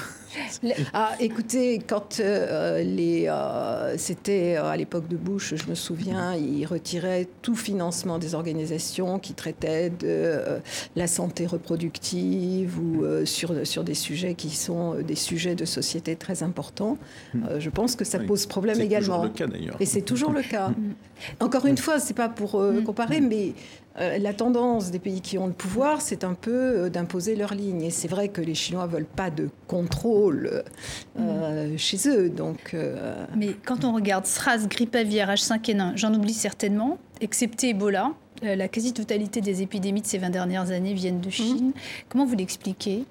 [0.94, 6.36] Ah, écoutez, quand euh, les, euh, c'était euh, à l'époque de Bush, je me souviens,
[6.36, 10.60] il retirait tout financement des organisations qui traitaient de euh,
[10.96, 16.16] la santé reproductive ou euh, sur, sur des sujets qui sont des sujets de société
[16.16, 16.98] très importants.
[17.50, 18.26] Euh, je pense que ça Oui.
[18.28, 19.22] pose problème C'est également.
[19.22, 19.78] toujours le cas, d'ailleurs.
[19.80, 20.72] Et c'est toujours le cas.
[21.40, 23.54] Encore une fois, c'est pas pour euh, comparer, mais
[24.00, 26.52] la tendance des pays qui ont le pouvoir, c'est un peu
[26.86, 27.82] euh, d'imposer leur ligne.
[27.82, 30.64] Et c'est vrai que les Chinois veulent pas de contrôle
[31.20, 32.30] euh, chez eux.
[32.30, 38.14] Donc, euh, Mais quand on regarde SRAS, grippe aviaire, H5N1, j'en oublie certainement, excepté Ebola,
[38.43, 41.74] euh, la quasi-totalité des épidémies de ces 20 dernières années viennent de Chine.
[42.08, 43.04] Comment vous l'expliquez?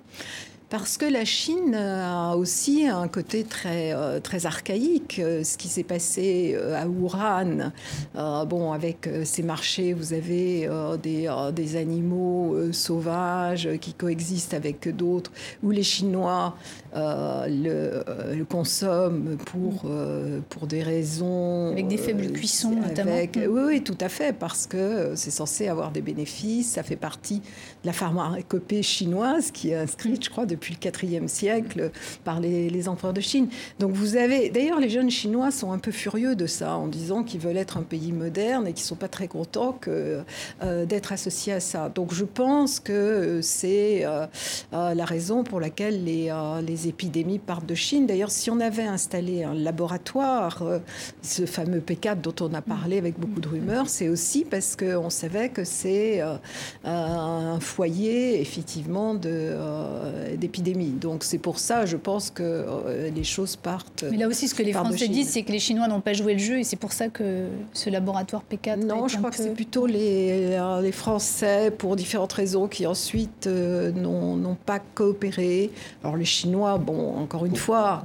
[0.70, 5.18] Parce que la Chine a aussi un côté très, euh, très archaïque.
[5.18, 7.72] Euh, Ce qui s'est passé euh, à Wuhan,
[8.46, 10.68] bon, avec ces marchés, vous avez
[11.02, 15.30] des, des animaux sauvages qui coexistent avec d'autres,
[15.62, 16.56] où les Chinois
[16.98, 21.72] le, euh, le consomment pour, euh, pour des raisons...
[21.72, 23.12] Avec des faibles euh, cuissons, notamment.
[23.12, 23.42] avec- Mm.
[23.50, 26.72] Oui, oui, tout à fait, parce que euh, c'est censé avoir des bénéfices.
[26.72, 31.26] Ça fait partie de la pharmacopée chinoise qui est inscrite, je crois, depuis le IVe
[31.28, 31.90] siècle
[32.24, 33.48] par les, les empereurs de Chine.
[33.78, 37.22] Donc vous avez, d'ailleurs, les jeunes Chinois sont un peu furieux de ça, en disant
[37.22, 40.20] qu'ils veulent être un pays moderne et qu'ils sont pas très contents que,
[40.62, 41.88] euh, d'être associés à ça.
[41.94, 44.26] Donc je pense que euh, c'est euh,
[44.72, 48.06] euh, la raison pour laquelle les, euh, les épidémies partent de Chine.
[48.06, 50.78] D'ailleurs, si on avait installé un laboratoire, euh,
[51.22, 55.10] ce fameux P4 dont on a parlé avec beaucoup de rumeurs, c'est aussi parce qu'on
[55.10, 56.36] savait que c'est euh,
[56.84, 60.90] un foyer, effectivement, euh, d'épidémie.
[60.90, 62.64] Donc c'est pour ça, je pense que
[63.14, 64.04] les choses partent.
[64.10, 66.32] Mais là aussi, ce que les Français disent, c'est que les Chinois n'ont pas joué
[66.34, 68.70] le jeu et c'est pour ça que ce laboratoire P4.
[68.70, 73.46] a Non, je crois que c'est plutôt les, les Français, pour différentes raisons, qui ensuite
[73.46, 75.70] euh, n'ont pas coopéré.
[76.02, 78.02] Alors les Chinois, bon, encore une fois,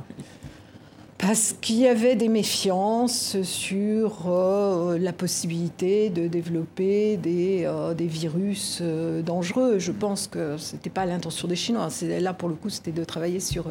[1.26, 8.80] parce qu'il y avait des méfiances sur euh, la possibilité de développer des, euh, virus
[8.82, 9.80] euh, dangereux.
[9.80, 11.88] Je pense que ce n'était pas l'intention des Chinois.
[12.19, 13.67] Là, pour le coup, c'était de travailler sur,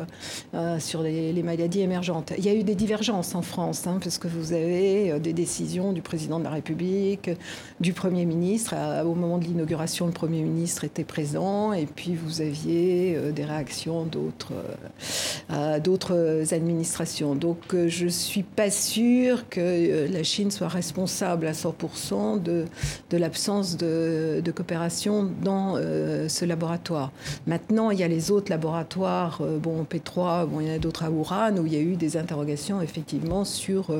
[0.78, 2.32] sur les, maladies émergentes.
[2.38, 5.92] Il y a eu des divergences en France, hein, parce que vous avez des décisions
[5.92, 7.30] du président de la République,
[7.80, 8.74] du Premier ministre.
[9.04, 14.06] Au moment de l'inauguration, le Premier ministre était présent, et puis vous aviez des réactions
[14.06, 14.54] d'autres
[16.54, 17.41] administrations.
[17.42, 22.40] Donc euh, je ne suis pas sûre que euh, la Chine soit responsable à 100%
[22.40, 22.66] de,
[23.10, 27.10] l'absence de, coopération dans euh, ce laboratoire.
[27.48, 31.02] Maintenant, il y a les autres laboratoires, bon, P3, bon, il y en a d'autres
[31.02, 33.90] à Wuhan, où il y a eu des interrogations effectivement sur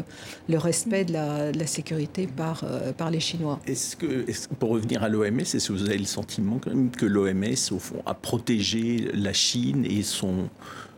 [0.48, 2.64] le respect de la, sécurité par,
[3.10, 3.58] les Chinois.
[3.66, 4.24] Est-ce que-
[4.60, 7.78] pour revenir à l'OMS, est-ce que vous avez le sentiment quand même que l'OMS, au
[7.78, 10.48] fond, a protégé la Chine et son,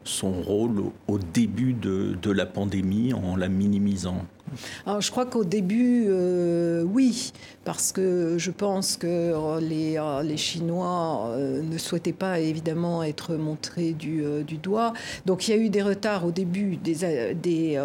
[0.05, 4.25] son rôle au, début de la pandémie en la minimisant
[4.87, 6.09] Alors, je crois qu'au début,
[6.85, 7.33] oui
[7.65, 14.23] parce que je pense que les, les Chinois ne souhaitaient pas évidemment être montrés du,
[14.47, 14.93] du, doigt.
[15.25, 17.83] Donc il y a eu des retards au début des, des,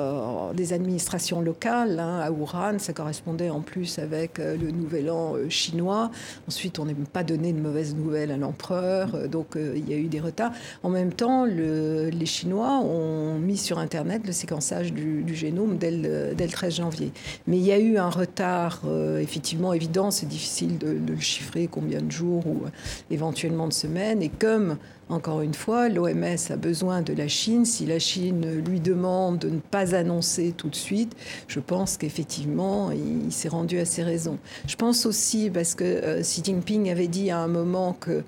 [0.53, 2.77] des administrations locales hein, à Wuhan.
[2.79, 6.11] Ça correspondait en plus avec le nouvel an chinois.
[6.47, 9.29] Ensuite, on n'a pas donné de mauvaises nouvelles à l'empereur.
[9.29, 10.51] Donc il y a eu des retards.
[10.83, 15.91] En même temps, le, les Chinois ont mis sur Internet le séquençage du, génome dès
[15.91, 17.11] le, 13 janvier.
[17.47, 21.67] Mais il y a eu un retard euh, effectivement évident, c'est difficile de, le chiffrer,
[21.71, 22.69] combien de jours ou euh,
[23.11, 24.21] éventuellement de semaines.
[24.21, 24.77] Et comme,
[25.09, 29.49] encore une fois, l'OMS a besoin de la Chine, si la Chine lui demande de
[29.49, 31.15] ne pas annoncer tout de suite,
[31.47, 34.37] je pense qu'effectivement, il, s'est rendu à ses raisons.
[34.67, 38.23] Je pense aussi, parce que euh, Xi Jinping avait dit à un moment que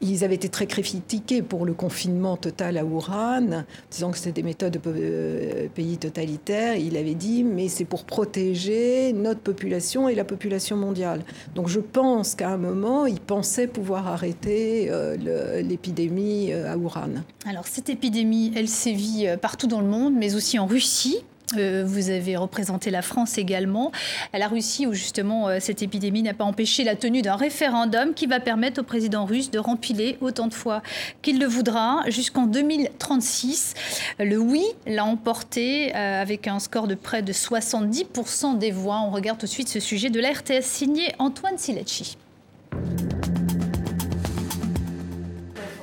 [0.00, 4.42] ils avaient été très critiqués pour le confinement total à Wuhan, disant que c'était des
[4.42, 6.76] méthodes de euh, pays totalitaires.
[6.76, 11.22] Il avait dit, mais c'est pour protéger notre population et la population mondiale.
[11.54, 17.22] Donc je pense qu'à un moment, il pensait pouvoir arrêter euh, l'épidémie euh, à Wuhan.
[17.46, 21.24] Alors cette épidémie, elle sévit partout dans le monde, mais aussi en Russie.
[21.56, 23.90] Euh, vous avez représenté la France également,
[24.32, 28.12] à la Russie où justement euh, cette épidémie n'a pas empêché la tenue d'un référendum
[28.12, 30.82] qui va permettre au président russe de rempiler autant de fois
[31.22, 33.74] qu'il le voudra jusqu'en 2036.
[34.18, 39.00] Le oui l'a emporté euh, avec un score de près de 70% des voix.
[39.00, 42.18] On regarde tout de suite ce sujet de la RTS signé Antoine Silecci.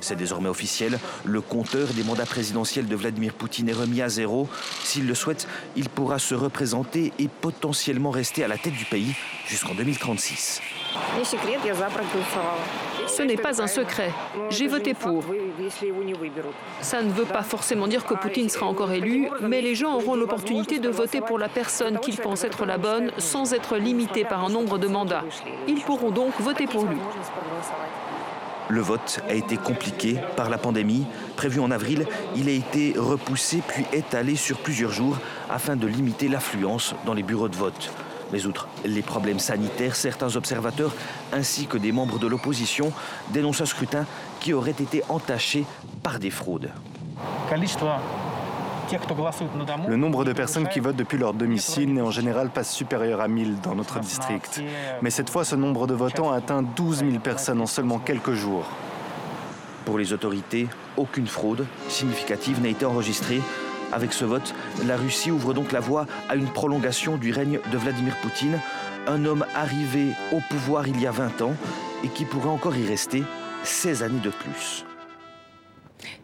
[0.06, 4.48] C'est désormais officiel, le compteur des mandats présidentiels de Vladimir Poutine est remis à zéro.
[4.84, 9.16] S'il le souhaite, il pourra se représenter et potentiellement rester à la tête du pays
[9.48, 10.62] jusqu'en 2036.
[13.08, 14.12] Ce n'est pas un secret.
[14.52, 15.24] J'ai voté pour.
[16.82, 20.16] Ça ne veut pas forcément dire que Poutine sera encore élu, mais les gens auront
[20.16, 24.46] l'opportunité de voter pour la personne qu'ils pensent être la bonne sans être limités par
[24.46, 25.24] un nombre de mandats.
[25.68, 26.98] Ils pourront donc voter pour lui.
[28.68, 31.06] Le vote a été compliqué par la pandémie.
[31.36, 35.18] Prévu en avril, il a été repoussé puis étalé sur plusieurs jours
[35.50, 37.92] afin de limiter l'affluence dans les bureaux de vote.
[38.32, 40.94] Mais outre les problèmes sanitaires, certains observateurs
[41.32, 42.92] ainsi que des membres de l'opposition
[43.32, 44.06] dénoncent un scrutin
[44.40, 45.66] qui aurait été entaché
[46.02, 46.72] par des fraudes.
[49.88, 53.28] Le nombre de personnes qui votent depuis leur domicile n'est en général pas supérieur à
[53.28, 54.62] 1000 dans notre district.
[55.02, 58.34] Mais cette fois, ce nombre de votants a atteint 12 000 personnes en seulement quelques
[58.34, 58.66] jours.
[59.86, 60.68] Pour les autorités,
[60.98, 63.42] aucune fraude significative n'a été enregistrée.
[63.94, 64.54] Avec ce vote,
[64.86, 68.60] la Russie ouvre donc la voie à une prolongation du règne de Vladimir Poutine,
[69.08, 71.54] un homme arrivé au pouvoir il y a 20 ans
[72.04, 73.24] et qui pourrait encore y rester
[73.64, 74.86] 16 années de plus.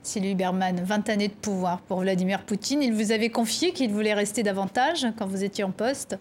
[0.04, 2.82] Sylvie Berman, 20 années de pouvoir pour Vladimir Poutine.
[2.82, 6.18] Il vous avait confié qu'il voulait rester davantage quand vous étiez en poste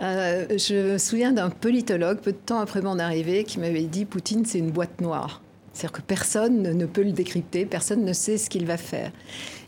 [0.00, 4.04] euh, je me souviens d'un politologue, peu de temps après mon arrivée, qui m'avait dit
[4.04, 5.42] Poutine, c'est une boîte noire.
[5.72, 9.10] C'est-à-dire que personne ne peut le décrypter, personne ne sait ce qu'il va faire.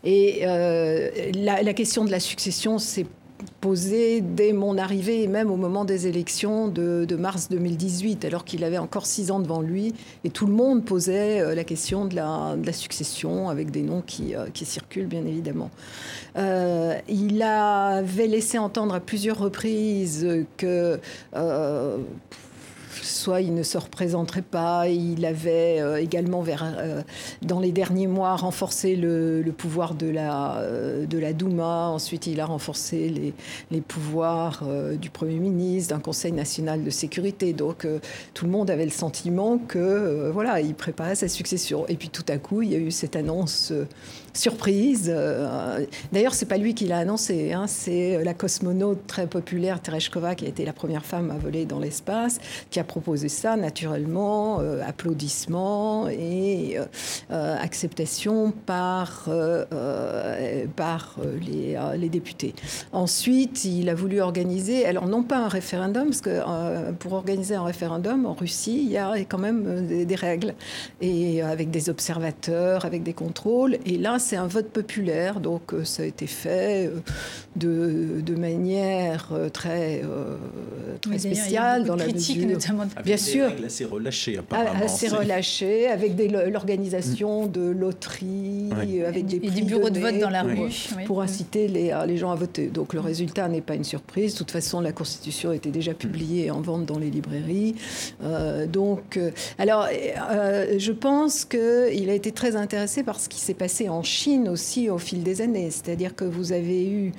[0.02, 3.06] Et euh, la, la, question de la succession, c'est
[3.60, 8.64] posé dès mon arrivée et même au moment des élections de, mars 2018, alors qu'il
[8.64, 9.94] avait encore six ans devant lui.
[10.24, 14.34] Et tout le monde posait euh, la question de la, succession avec des noms qui,
[14.34, 15.70] euh, circulent, bien évidemment.
[16.36, 20.26] Euh, il avait laissé entendre à plusieurs reprises
[20.56, 20.98] que
[23.02, 24.88] soit il ne se représenterait pas.
[24.88, 27.02] Il avait euh, également, vers, euh,
[27.42, 31.88] dans les derniers mois, renforcé le, pouvoir de la, euh, de la Douma.
[31.88, 33.34] Ensuite, il a renforcé les,
[33.70, 34.64] les pouvoirs
[35.00, 37.52] du Premier ministre, d'un Conseil national de sécurité.
[37.52, 37.86] Donc,
[38.34, 41.86] tout le monde avait le sentiment que, voilà, il préparait sa succession.
[41.88, 43.72] Et puis, tout à coup, il y a eu cette annonce
[44.34, 45.10] surprise.
[45.14, 50.34] Euh, d'ailleurs, c'est pas lui qui l'a annoncé, hein, c'est la cosmonaute très populaire Tereshkova
[50.34, 54.60] qui a été la première femme à voler dans l'espace, qui a proposé ça naturellement,
[54.60, 56.78] euh, applaudissements et
[57.30, 59.28] euh, acceptation par,
[60.76, 61.16] par
[61.46, 62.54] les, les, députés.
[62.92, 67.64] Ensuite, il a voulu organiser, alors non pas un référendum, parce que pour organiser un
[67.64, 70.54] référendum en Russie, il y a quand même des, des règles,
[71.00, 73.78] et avec des observateurs, avec des contrôles.
[73.86, 77.00] Et là, c'est un vote populaire, donc euh, ça a été fait euh,
[77.56, 80.02] de, de manière euh, très,
[81.02, 82.46] très spéciale dans la mesure.
[82.46, 82.84] Notamment.
[83.04, 83.52] Bien sûr.
[83.64, 84.84] assez relâchées, apparemment.
[84.84, 86.12] Assez relâchées, avec
[86.50, 88.70] l'organisation de loteries,
[89.06, 90.58] avec des, et des bureaux de vote dans la rue.
[91.06, 92.68] Pour inciter les, les gens à voter.
[92.68, 94.32] Donc le résultat n'est pas une surprise.
[94.32, 97.74] De toute façon, la Constitution était déjà publiée en vente dans les librairies.
[98.72, 99.18] donc,
[99.58, 99.86] alors,
[100.78, 104.13] je pense qu'il a été très intéressé par ce qui s'est passé en Chine
[104.48, 105.70] aussi au fil des années.
[105.70, 107.12] C'est-à-dire que vous avez eu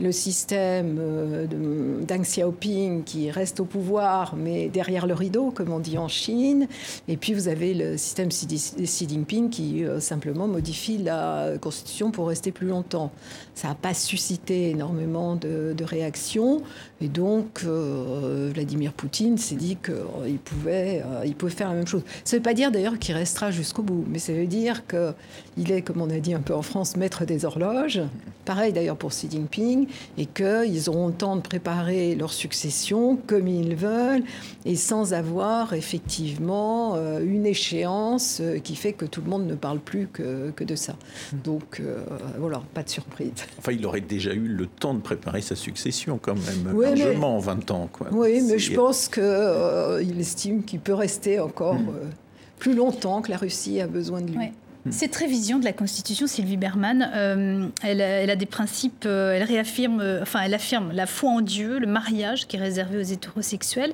[0.00, 5.72] le système euh, de Deng Xiaoping qui reste au pouvoir, mais derrière le rideau, comme
[5.72, 6.68] on dit en Chine.
[7.08, 12.28] Et puis vous avez le système Xi Jinping qui euh, simplement modifie la constitution pour
[12.28, 13.10] rester plus longtemps.
[13.54, 16.62] Ça n'a pas suscité énormément de, réactions.
[17.00, 22.02] Et donc, euh, Vladimir Poutine s'est dit qu'il pouvait, il pouvait faire la même chose.
[22.24, 25.72] Ça ne veut pas dire d'ailleurs qu'il restera jusqu'au bout, mais ça veut dire qu'il
[25.72, 28.02] est, comme on a dit un peu en France, maître des horloges.
[28.44, 33.48] Pareil d'ailleurs pour Xi Jinping et qu'ils auront le temps de préparer leur succession comme
[33.48, 34.22] ils veulent
[34.64, 39.54] et sans avoir effectivement euh, une échéance euh, qui fait que tout le monde ne
[39.54, 40.96] parle plus que, que de ça.
[41.44, 41.98] Donc euh,
[42.38, 43.32] voilà, pas de surprise.
[43.58, 47.36] Enfin, il aurait déjà eu le temps de préparer sa succession quand même, oui, largement
[47.36, 47.88] en 20 ans.
[47.92, 48.08] Quoi.
[48.12, 52.10] Oui, mais je pense qu'il estime qu'il peut rester encore hmm.
[52.58, 54.50] plus longtemps que la Russie a besoin de lui.
[54.88, 54.92] Hmm.
[54.92, 60.00] Cette révision de la Constitution, Sylvie Berman, euh, elle, a des principes, euh, elle réaffirme,
[60.00, 63.92] euh, enfin, elle affirme la foi en Dieu, le mariage qui est réservé aux hétérosexuels.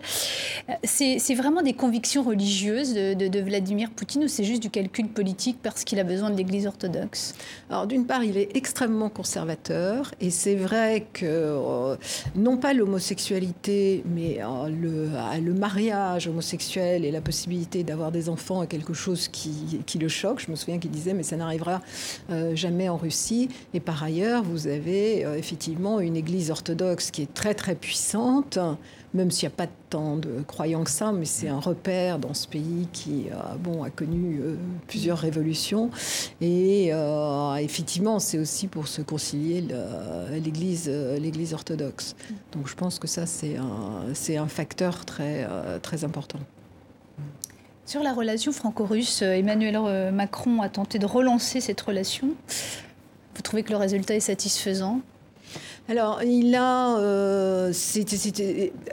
[0.84, 5.84] C'est vraiment des convictions religieuses de, Vladimir Poutine ou c'est juste du calcul politique parce
[5.84, 7.34] qu'il a besoin de l'Église orthodoxe?
[7.68, 11.97] Alors, d'une part, il est extrêmement conservateur et c'est vrai que
[12.36, 14.38] non pas l'homosexualité, mais
[14.68, 15.11] le,
[15.42, 20.09] le, mariage homosexuel et la possibilité d'avoir des enfants est quelque chose qui, qui le
[20.09, 20.40] choque.
[20.40, 21.80] Je me souviens qui disait mais ça n'arrivera
[22.30, 23.49] euh, jamais en Russie.
[23.72, 28.59] Et par ailleurs, vous avez euh, effectivement une église orthodoxe qui est très très puissante,
[29.14, 32.35] même s'il n'y a pas tant de croyants que ça, mais c'est un repère dans
[32.35, 34.41] ce pays qui euh, bon, a connu
[34.89, 35.91] plusieurs révolutions.
[36.43, 36.91] Et
[37.61, 39.64] effectivement, c'est aussi pour se concilier
[40.32, 42.14] l'église, l'église orthodoxe.
[42.53, 45.49] Donc je pense que ça, c'est un, un facteur très,
[45.80, 46.41] très important.
[47.87, 52.28] Sur la relation franco-russe, euh, Emmanuel euh, Macron a tenté de relancer cette relation.
[53.35, 55.01] Vous trouvez que le résultat est satisfaisant?
[55.87, 56.97] Alors, il a.
[56.97, 57.70] Euh,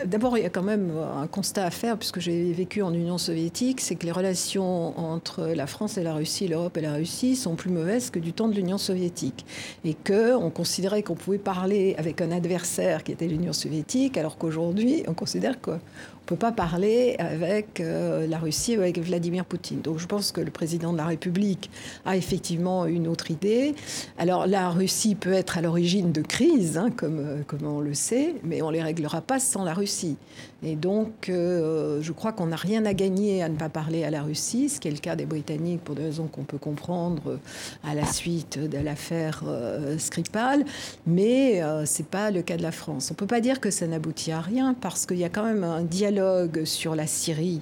[0.06, 3.18] d'abord, il y a quand même un constat à faire, puisque j'ai vécu en Union
[3.18, 7.38] soviétique c'est que les relations entre la France et la Russie, l'Europe et la Russie
[7.38, 9.46] sont plus mauvaises que du temps de l'Union soviétique.
[9.86, 15.04] Et qu'on considérait qu'on pouvait parler avec un adversaire qui était l'Union soviétique, alors qu'aujourd'hui,
[15.08, 19.44] on considère que on ne peut pas parler avec euh, la Russie ou avec Vladimir
[19.44, 19.82] Poutine.
[19.82, 21.70] Donc je pense que le président de la République
[22.06, 23.76] a effectivement une autre idée.
[24.18, 27.94] Alors la Russie peut être à l'origine de crises, hein, comme, euh, comme on le
[27.94, 30.16] sait, mais on ne les réglera pas sans la Russie.
[30.64, 34.12] Et donc, euh, je crois qu'on n'a rien à gagner à ne pas parler à
[34.12, 37.24] la Russie, ce qui est le cas des Britanniques pour des raisons qu'on peut comprendre
[37.32, 37.38] euh,
[37.84, 40.64] à la suite de l'affaire euh, Skripal,
[41.08, 43.10] mais ce n'est pas le cas de la France.
[43.10, 45.44] On ne peut pas dire que ça n'aboutit à rien, parce qu'il y a quand
[45.44, 47.62] même un dialogue sur la Syrie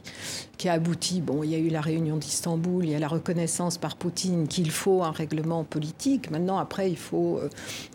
[0.60, 1.22] qui a abouti.
[1.22, 4.48] Bon, il y a eu la réunion d'Istanbul, il y a la reconnaissance par Poutine
[4.48, 6.30] qu'il faut un règlement politique.
[6.30, 7.40] Maintenant, après, il faut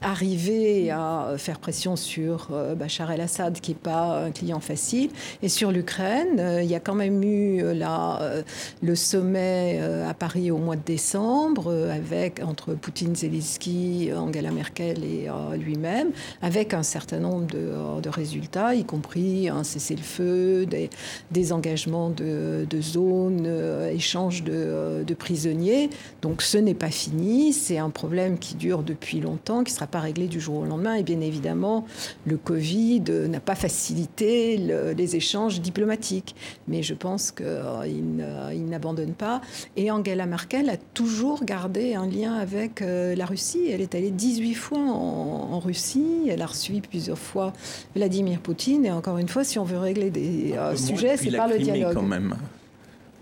[0.03, 5.05] arriver à faire pression sur Bachar el-Assad, qui n'est pas un client facile
[5.43, 8.43] et sur l'Ukraine, euh, il y a quand même eu euh, euh,
[8.83, 15.29] le sommet à Paris au mois de décembre, avec, entre Poutine, Zelensky, Angela Merkel et
[15.57, 16.11] lui-même,
[16.43, 23.49] avec un certain nombre de, résultats, y compris un cessez-le-feu, des, engagements de, zones,
[23.93, 25.91] échange de, de, prisonniers.
[26.23, 29.87] Donc ce n'est pas fini, c'est un problème qui dure depuis longtemps, qui ne sera
[29.87, 30.95] pas réglé du jour au lendemain.
[30.95, 31.87] Et bien évidemment,
[32.27, 36.35] le Covid n'a pas facilité le, les échanges diplomatiques.
[36.69, 39.41] Mais je pense qu'il euh, n'abandonne pas.
[39.77, 43.69] Et Angela Merkel a toujours gardé un lien avec euh, la Russie.
[43.71, 46.29] Elle est allée 18 fois en, Russie.
[46.29, 47.53] Elle a reçu plusieurs fois
[47.95, 48.85] Vladimir Poutine.
[48.85, 51.95] Et encore une fois, si on veut régler des euh, sujets, c'est par le dialogue.
[51.95, 52.35] Quand même.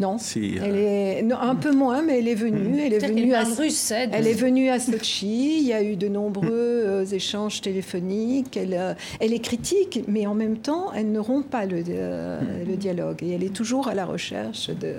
[0.00, 2.80] Non, elle est un peu moins, mais elle est venue.
[2.80, 3.44] Elle est venue à
[4.10, 5.58] elle est venue à Sochi.
[5.60, 8.56] Il y a eu de nombreux euh, échanges téléphoniques.
[8.56, 12.40] Elle, euh, elle est critique, mais en même temps, elle ne rompt pas le, euh,
[12.66, 14.94] le dialogue et elle est toujours à la recherche de,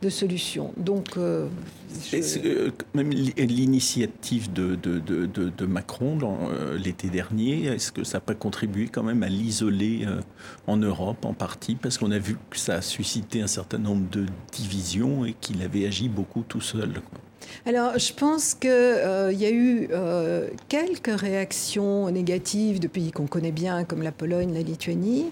[0.00, 0.72] de solutions.
[0.76, 1.16] Donc
[2.14, 6.18] euh, même l'initiative de, de, de, de, Macron
[6.50, 10.20] euh, l'été dernier, est-ce que ça n'a pas contribué quand même à l'isoler euh,
[10.66, 11.74] en Europe en partie?
[11.74, 15.62] Parce qu'on a vu que ça a suscité un certain nombre de divisions et qu'il
[15.62, 17.00] avait agi beaucoup tout seul.
[17.66, 19.88] Alors, je pense qu'il euh, y a eu
[20.68, 25.26] quelques réactions négatives de pays qu'on connaît bien, comme la Pologne, la Lituanie.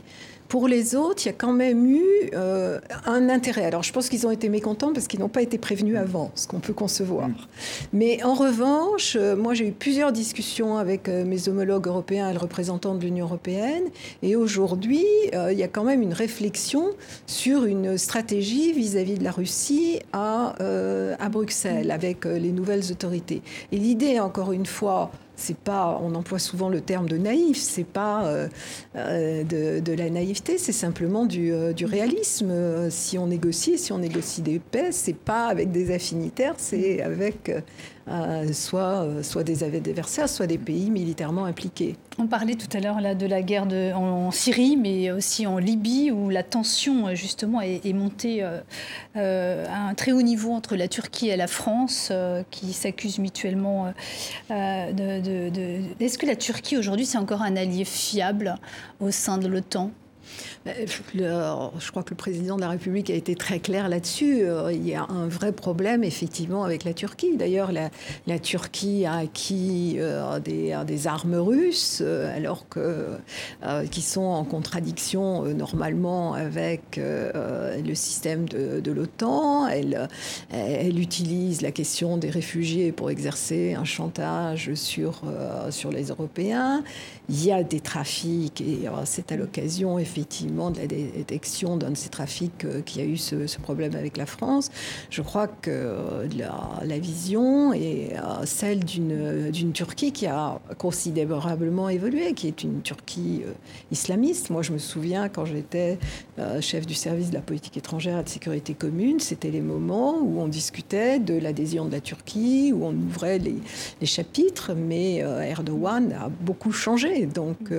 [0.49, 3.67] Pour les autres, il y a quand même eu euh, un intérêt.
[3.67, 6.47] Alors, je pense qu'ils ont été mécontents parce qu'ils n'ont pas été prévenus avant, ce
[6.47, 7.29] qu'on peut concevoir.
[7.93, 12.33] Mais en revanche, euh, moi, j'ai eu plusieurs discussions avec euh, mes homologues européens et
[12.33, 13.85] le représentant de l'Union européenne.
[14.23, 16.91] Et aujourd'hui, il y a quand même une réflexion
[17.27, 20.55] sur une stratégie vis-à-vis de la Russie à,
[21.19, 23.43] à Bruxelles avec les nouvelles autorités.
[23.73, 27.85] Et l'idée, encore une fois, c'est pas, on emploie souvent le terme de naïf, c'est
[27.85, 28.49] pas euh,
[28.97, 32.91] euh, de, la naïveté, c'est simplement du, euh, réalisme.
[32.91, 37.53] Si on négocie, si on négocie des paix, c'est pas avec des affinitaires, c'est avec
[38.53, 41.97] soit, soit des adversaires, soit des pays militairement impliqués.
[42.19, 46.31] On parlait tout à l'heure de la guerre en, Syrie, mais aussi en Libye, où
[46.31, 48.63] la tension justement est, montée à
[49.15, 52.13] un très haut niveau entre la Turquie et la France,
[52.51, 53.93] qui s'accusent mutuellement
[54.49, 58.57] est-ce que la Turquie aujourd'hui c'est encore un allié fiable
[59.01, 59.91] au sein de l'OTAN?
[60.67, 64.43] Je crois que le président de la République a été très clair là-dessus.
[64.43, 67.37] Euh, il y a un vrai problème, effectivement, avec la Turquie.
[67.37, 73.07] D'ailleurs, la, Turquie a acquis euh, des, armes russes, euh, alors que,
[73.91, 79.69] qui sont en contradiction normalement avec le système de, l'OTAN.
[79.69, 80.09] Elle,
[80.51, 85.23] elle, utilise la question des réfugiés pour exercer un chantage sur,
[85.71, 86.83] sur les Européens.
[87.29, 91.97] Il y a des trafics, et c'est à l'occasion, effectivement, de la détection d'un de
[91.97, 94.71] ces trafics euh, qui a eu ce, problème avec la France.
[95.11, 96.29] Je crois que euh,
[96.85, 103.43] la, vision est euh, celle d'une Turquie qui a considérablement évolué, qui est une Turquie
[103.91, 104.51] islamiste.
[104.51, 105.99] Moi, je me souviens quand j'étais
[106.61, 110.41] chef du service de la politique étrangère et de sécurité commune, c'était les moments où
[110.41, 116.29] on discutait de l'adhésion de la Turquie, où on ouvrait les chapitres, mais Erdogan a
[116.29, 117.27] beaucoup changé.
[117.27, 117.73] Donc,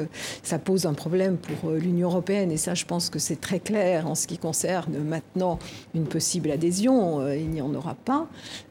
[0.44, 4.08] ça pose un problème pour l'Union européenne et ça je pense que c'est très clair
[4.08, 5.60] en ce qui concerne maintenant
[5.96, 7.22] une possible adhésion.
[7.22, 8.28] Euh, il n'y en aura pas.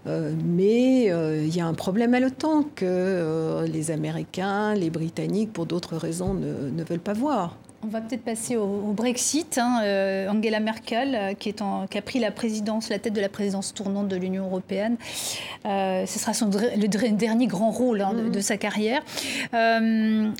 [0.07, 5.53] Euh, mais euh, il y a un problème à l'OTAN que les Américains, les Britanniques,
[5.53, 7.57] pour d'autres raisons, ne veulent pas voir.
[7.85, 9.57] On va peut-être passer au, Brexit.
[9.57, 9.83] Hein.
[9.85, 13.20] Euh, Angela Merkel, euh, qui, est en, qui, a pris la présidence, la tête de
[13.20, 14.97] la présidence tournante de l'Union européenne,
[15.64, 19.03] euh, ce sera son, le dernier grand rôle hein, de, sa carrière.
[19.53, 20.33] on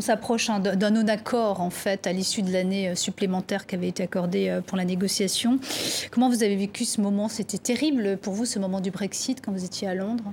[0.00, 4.58] s'approche hein, d'un non-accord en fait à l'issue de l'année supplémentaire qui avait été accordée
[4.66, 5.60] pour la négociation.
[6.10, 7.28] Comment vous avez vécu ce moment?
[7.28, 10.32] C'était terrible pour vous ce moment du Brexit quand vous étiez à Londres?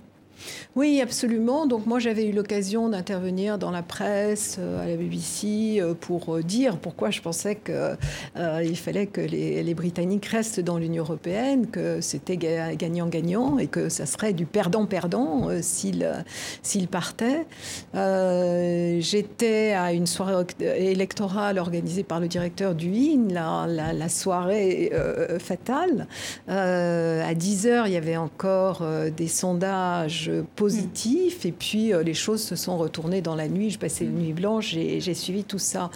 [0.75, 1.65] Oui, absolument.
[1.65, 6.35] Donc moi, j'avais eu l'occasion d'intervenir dans la presse, euh, à la BBC, euh, pour
[6.35, 12.01] euh, dire pourquoi je pensais qu'il fallait que les, Britanniques restent dans l'Union européenne, que
[12.01, 17.45] c'était gagnant-gagnant et que ça serait du perdant-perdant s'ils partaient.
[17.93, 24.91] J'étais à une soirée électorale organisée par le directeur du IN, la, soirée
[25.39, 26.07] fatale.
[26.47, 28.85] à 10 heures, il y avait encore
[29.15, 31.45] des sondages positif.
[31.45, 33.69] Et puis, euh, les choses se sont retournées dans la nuit.
[33.69, 35.89] Je passais une nuit blanche et j'ai suivi tout ça.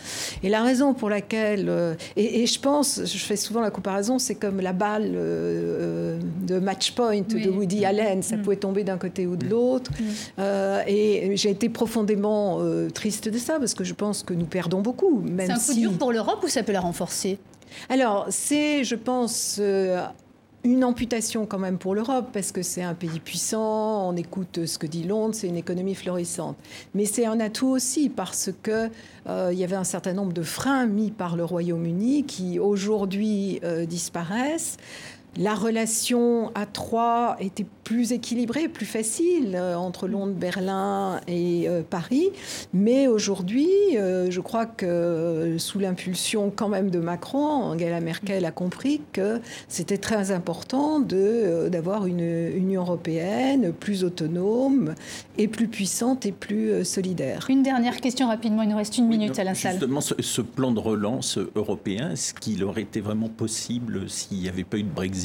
[0.44, 1.66] Et la raison pour laquelle.
[1.70, 6.60] Euh, et, je pense, je fais souvent la comparaison, c'est comme la balle euh, de
[6.60, 8.22] Match Point de Woody Allen.
[8.22, 8.42] Ça mm.
[8.42, 9.92] pouvait tomber d'un côté ou de l'autre.
[9.92, 10.44] Mm.
[10.88, 12.60] et j'ai été profondément
[12.94, 15.24] triste de ça parce que je pense que nous perdons beaucoup.
[15.38, 17.38] C'est un coup dur pour l'Europe ou ça peut la renforcer?
[17.90, 19.60] Alors, c'est, je pense,
[20.66, 24.80] une amputation quand même pour l'Europe, parce que c'est un pays puissant, on écoute ce
[24.80, 26.58] que dit Londres, c'est une économie florissante.
[26.96, 28.90] Mais c'est un atout aussi, parce que
[29.28, 33.60] euh, il y avait un certain nombre de freins mis par le Royaume-Uni qui aujourd'hui
[33.64, 34.78] euh, disparaissent.
[35.38, 41.84] La relation à trois était plus équilibrée, plus facile euh, entre Londres, Berlin et euh,
[41.88, 42.30] Paris.
[42.74, 48.52] Mais aujourd'hui, euh, je crois que sous l'impulsion quand même de Macron, Angela Merkel a
[48.52, 52.22] compris que c'était très important d'avoir une
[52.56, 54.96] Union européenne plus autonome
[55.38, 57.46] et plus puissante et plus solidaire.
[57.50, 59.74] Une dernière question rapidement, il nous reste une minute à la salle.
[59.74, 64.64] Justement, ce, plan de relance européen, est-ce qu'il aurait été vraiment possible s'il n'y avait
[64.64, 65.25] pas eu de Brexit?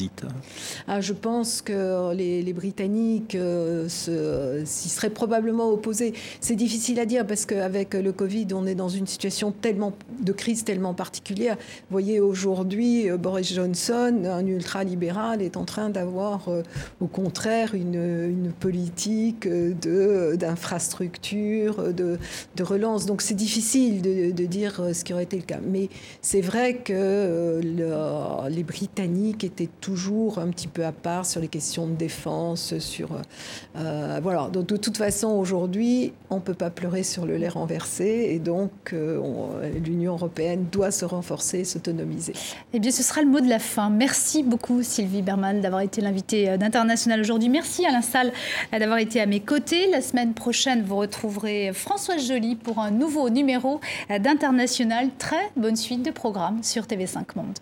[0.87, 6.13] Ah, Je pense que les, Britanniques euh, s'y seraient probablement opposés.
[6.39, 10.31] C'est difficile à dire parce qu'avec le Covid, on est dans une situation tellement de
[10.31, 11.55] crise tellement particulière.
[11.55, 16.61] Vous voyez, aujourd'hui, euh, Boris Johnson, un ultra-libéral, est en train d'avoir euh,
[16.99, 22.17] au contraire une, politique d'infrastructure, de,
[22.61, 23.05] relance.
[23.05, 25.59] Donc c'est difficile de, dire ce qui aurait été le cas.
[25.65, 25.89] Mais
[26.21, 27.61] c'est vrai que
[28.49, 32.77] les Britanniques étaient toujours toujours un petit peu à part sur les questions de défense,
[32.79, 33.09] sur
[33.75, 34.47] euh, voilà.
[34.47, 38.71] Donc de toute façon aujourd'hui, on peut pas pleurer sur le lait renversé et donc
[38.93, 39.19] euh,
[39.83, 42.33] l'Union européenne doit se renforcer, s'autonomiser.
[42.71, 43.89] Eh bien, ce sera le mot de la fin.
[43.89, 47.49] Merci beaucoup Sylvie Berman d'avoir été l'invitée euh, d'International aujourd'hui.
[47.49, 48.31] Merci Alain Salle
[48.71, 49.91] d'avoir été à mes côtés.
[49.91, 55.09] La semaine prochaine, vous retrouverez Françoise Joly pour un nouveau numéro d'International.
[55.17, 57.59] Très bonne suite de programme sur TV5 Monde.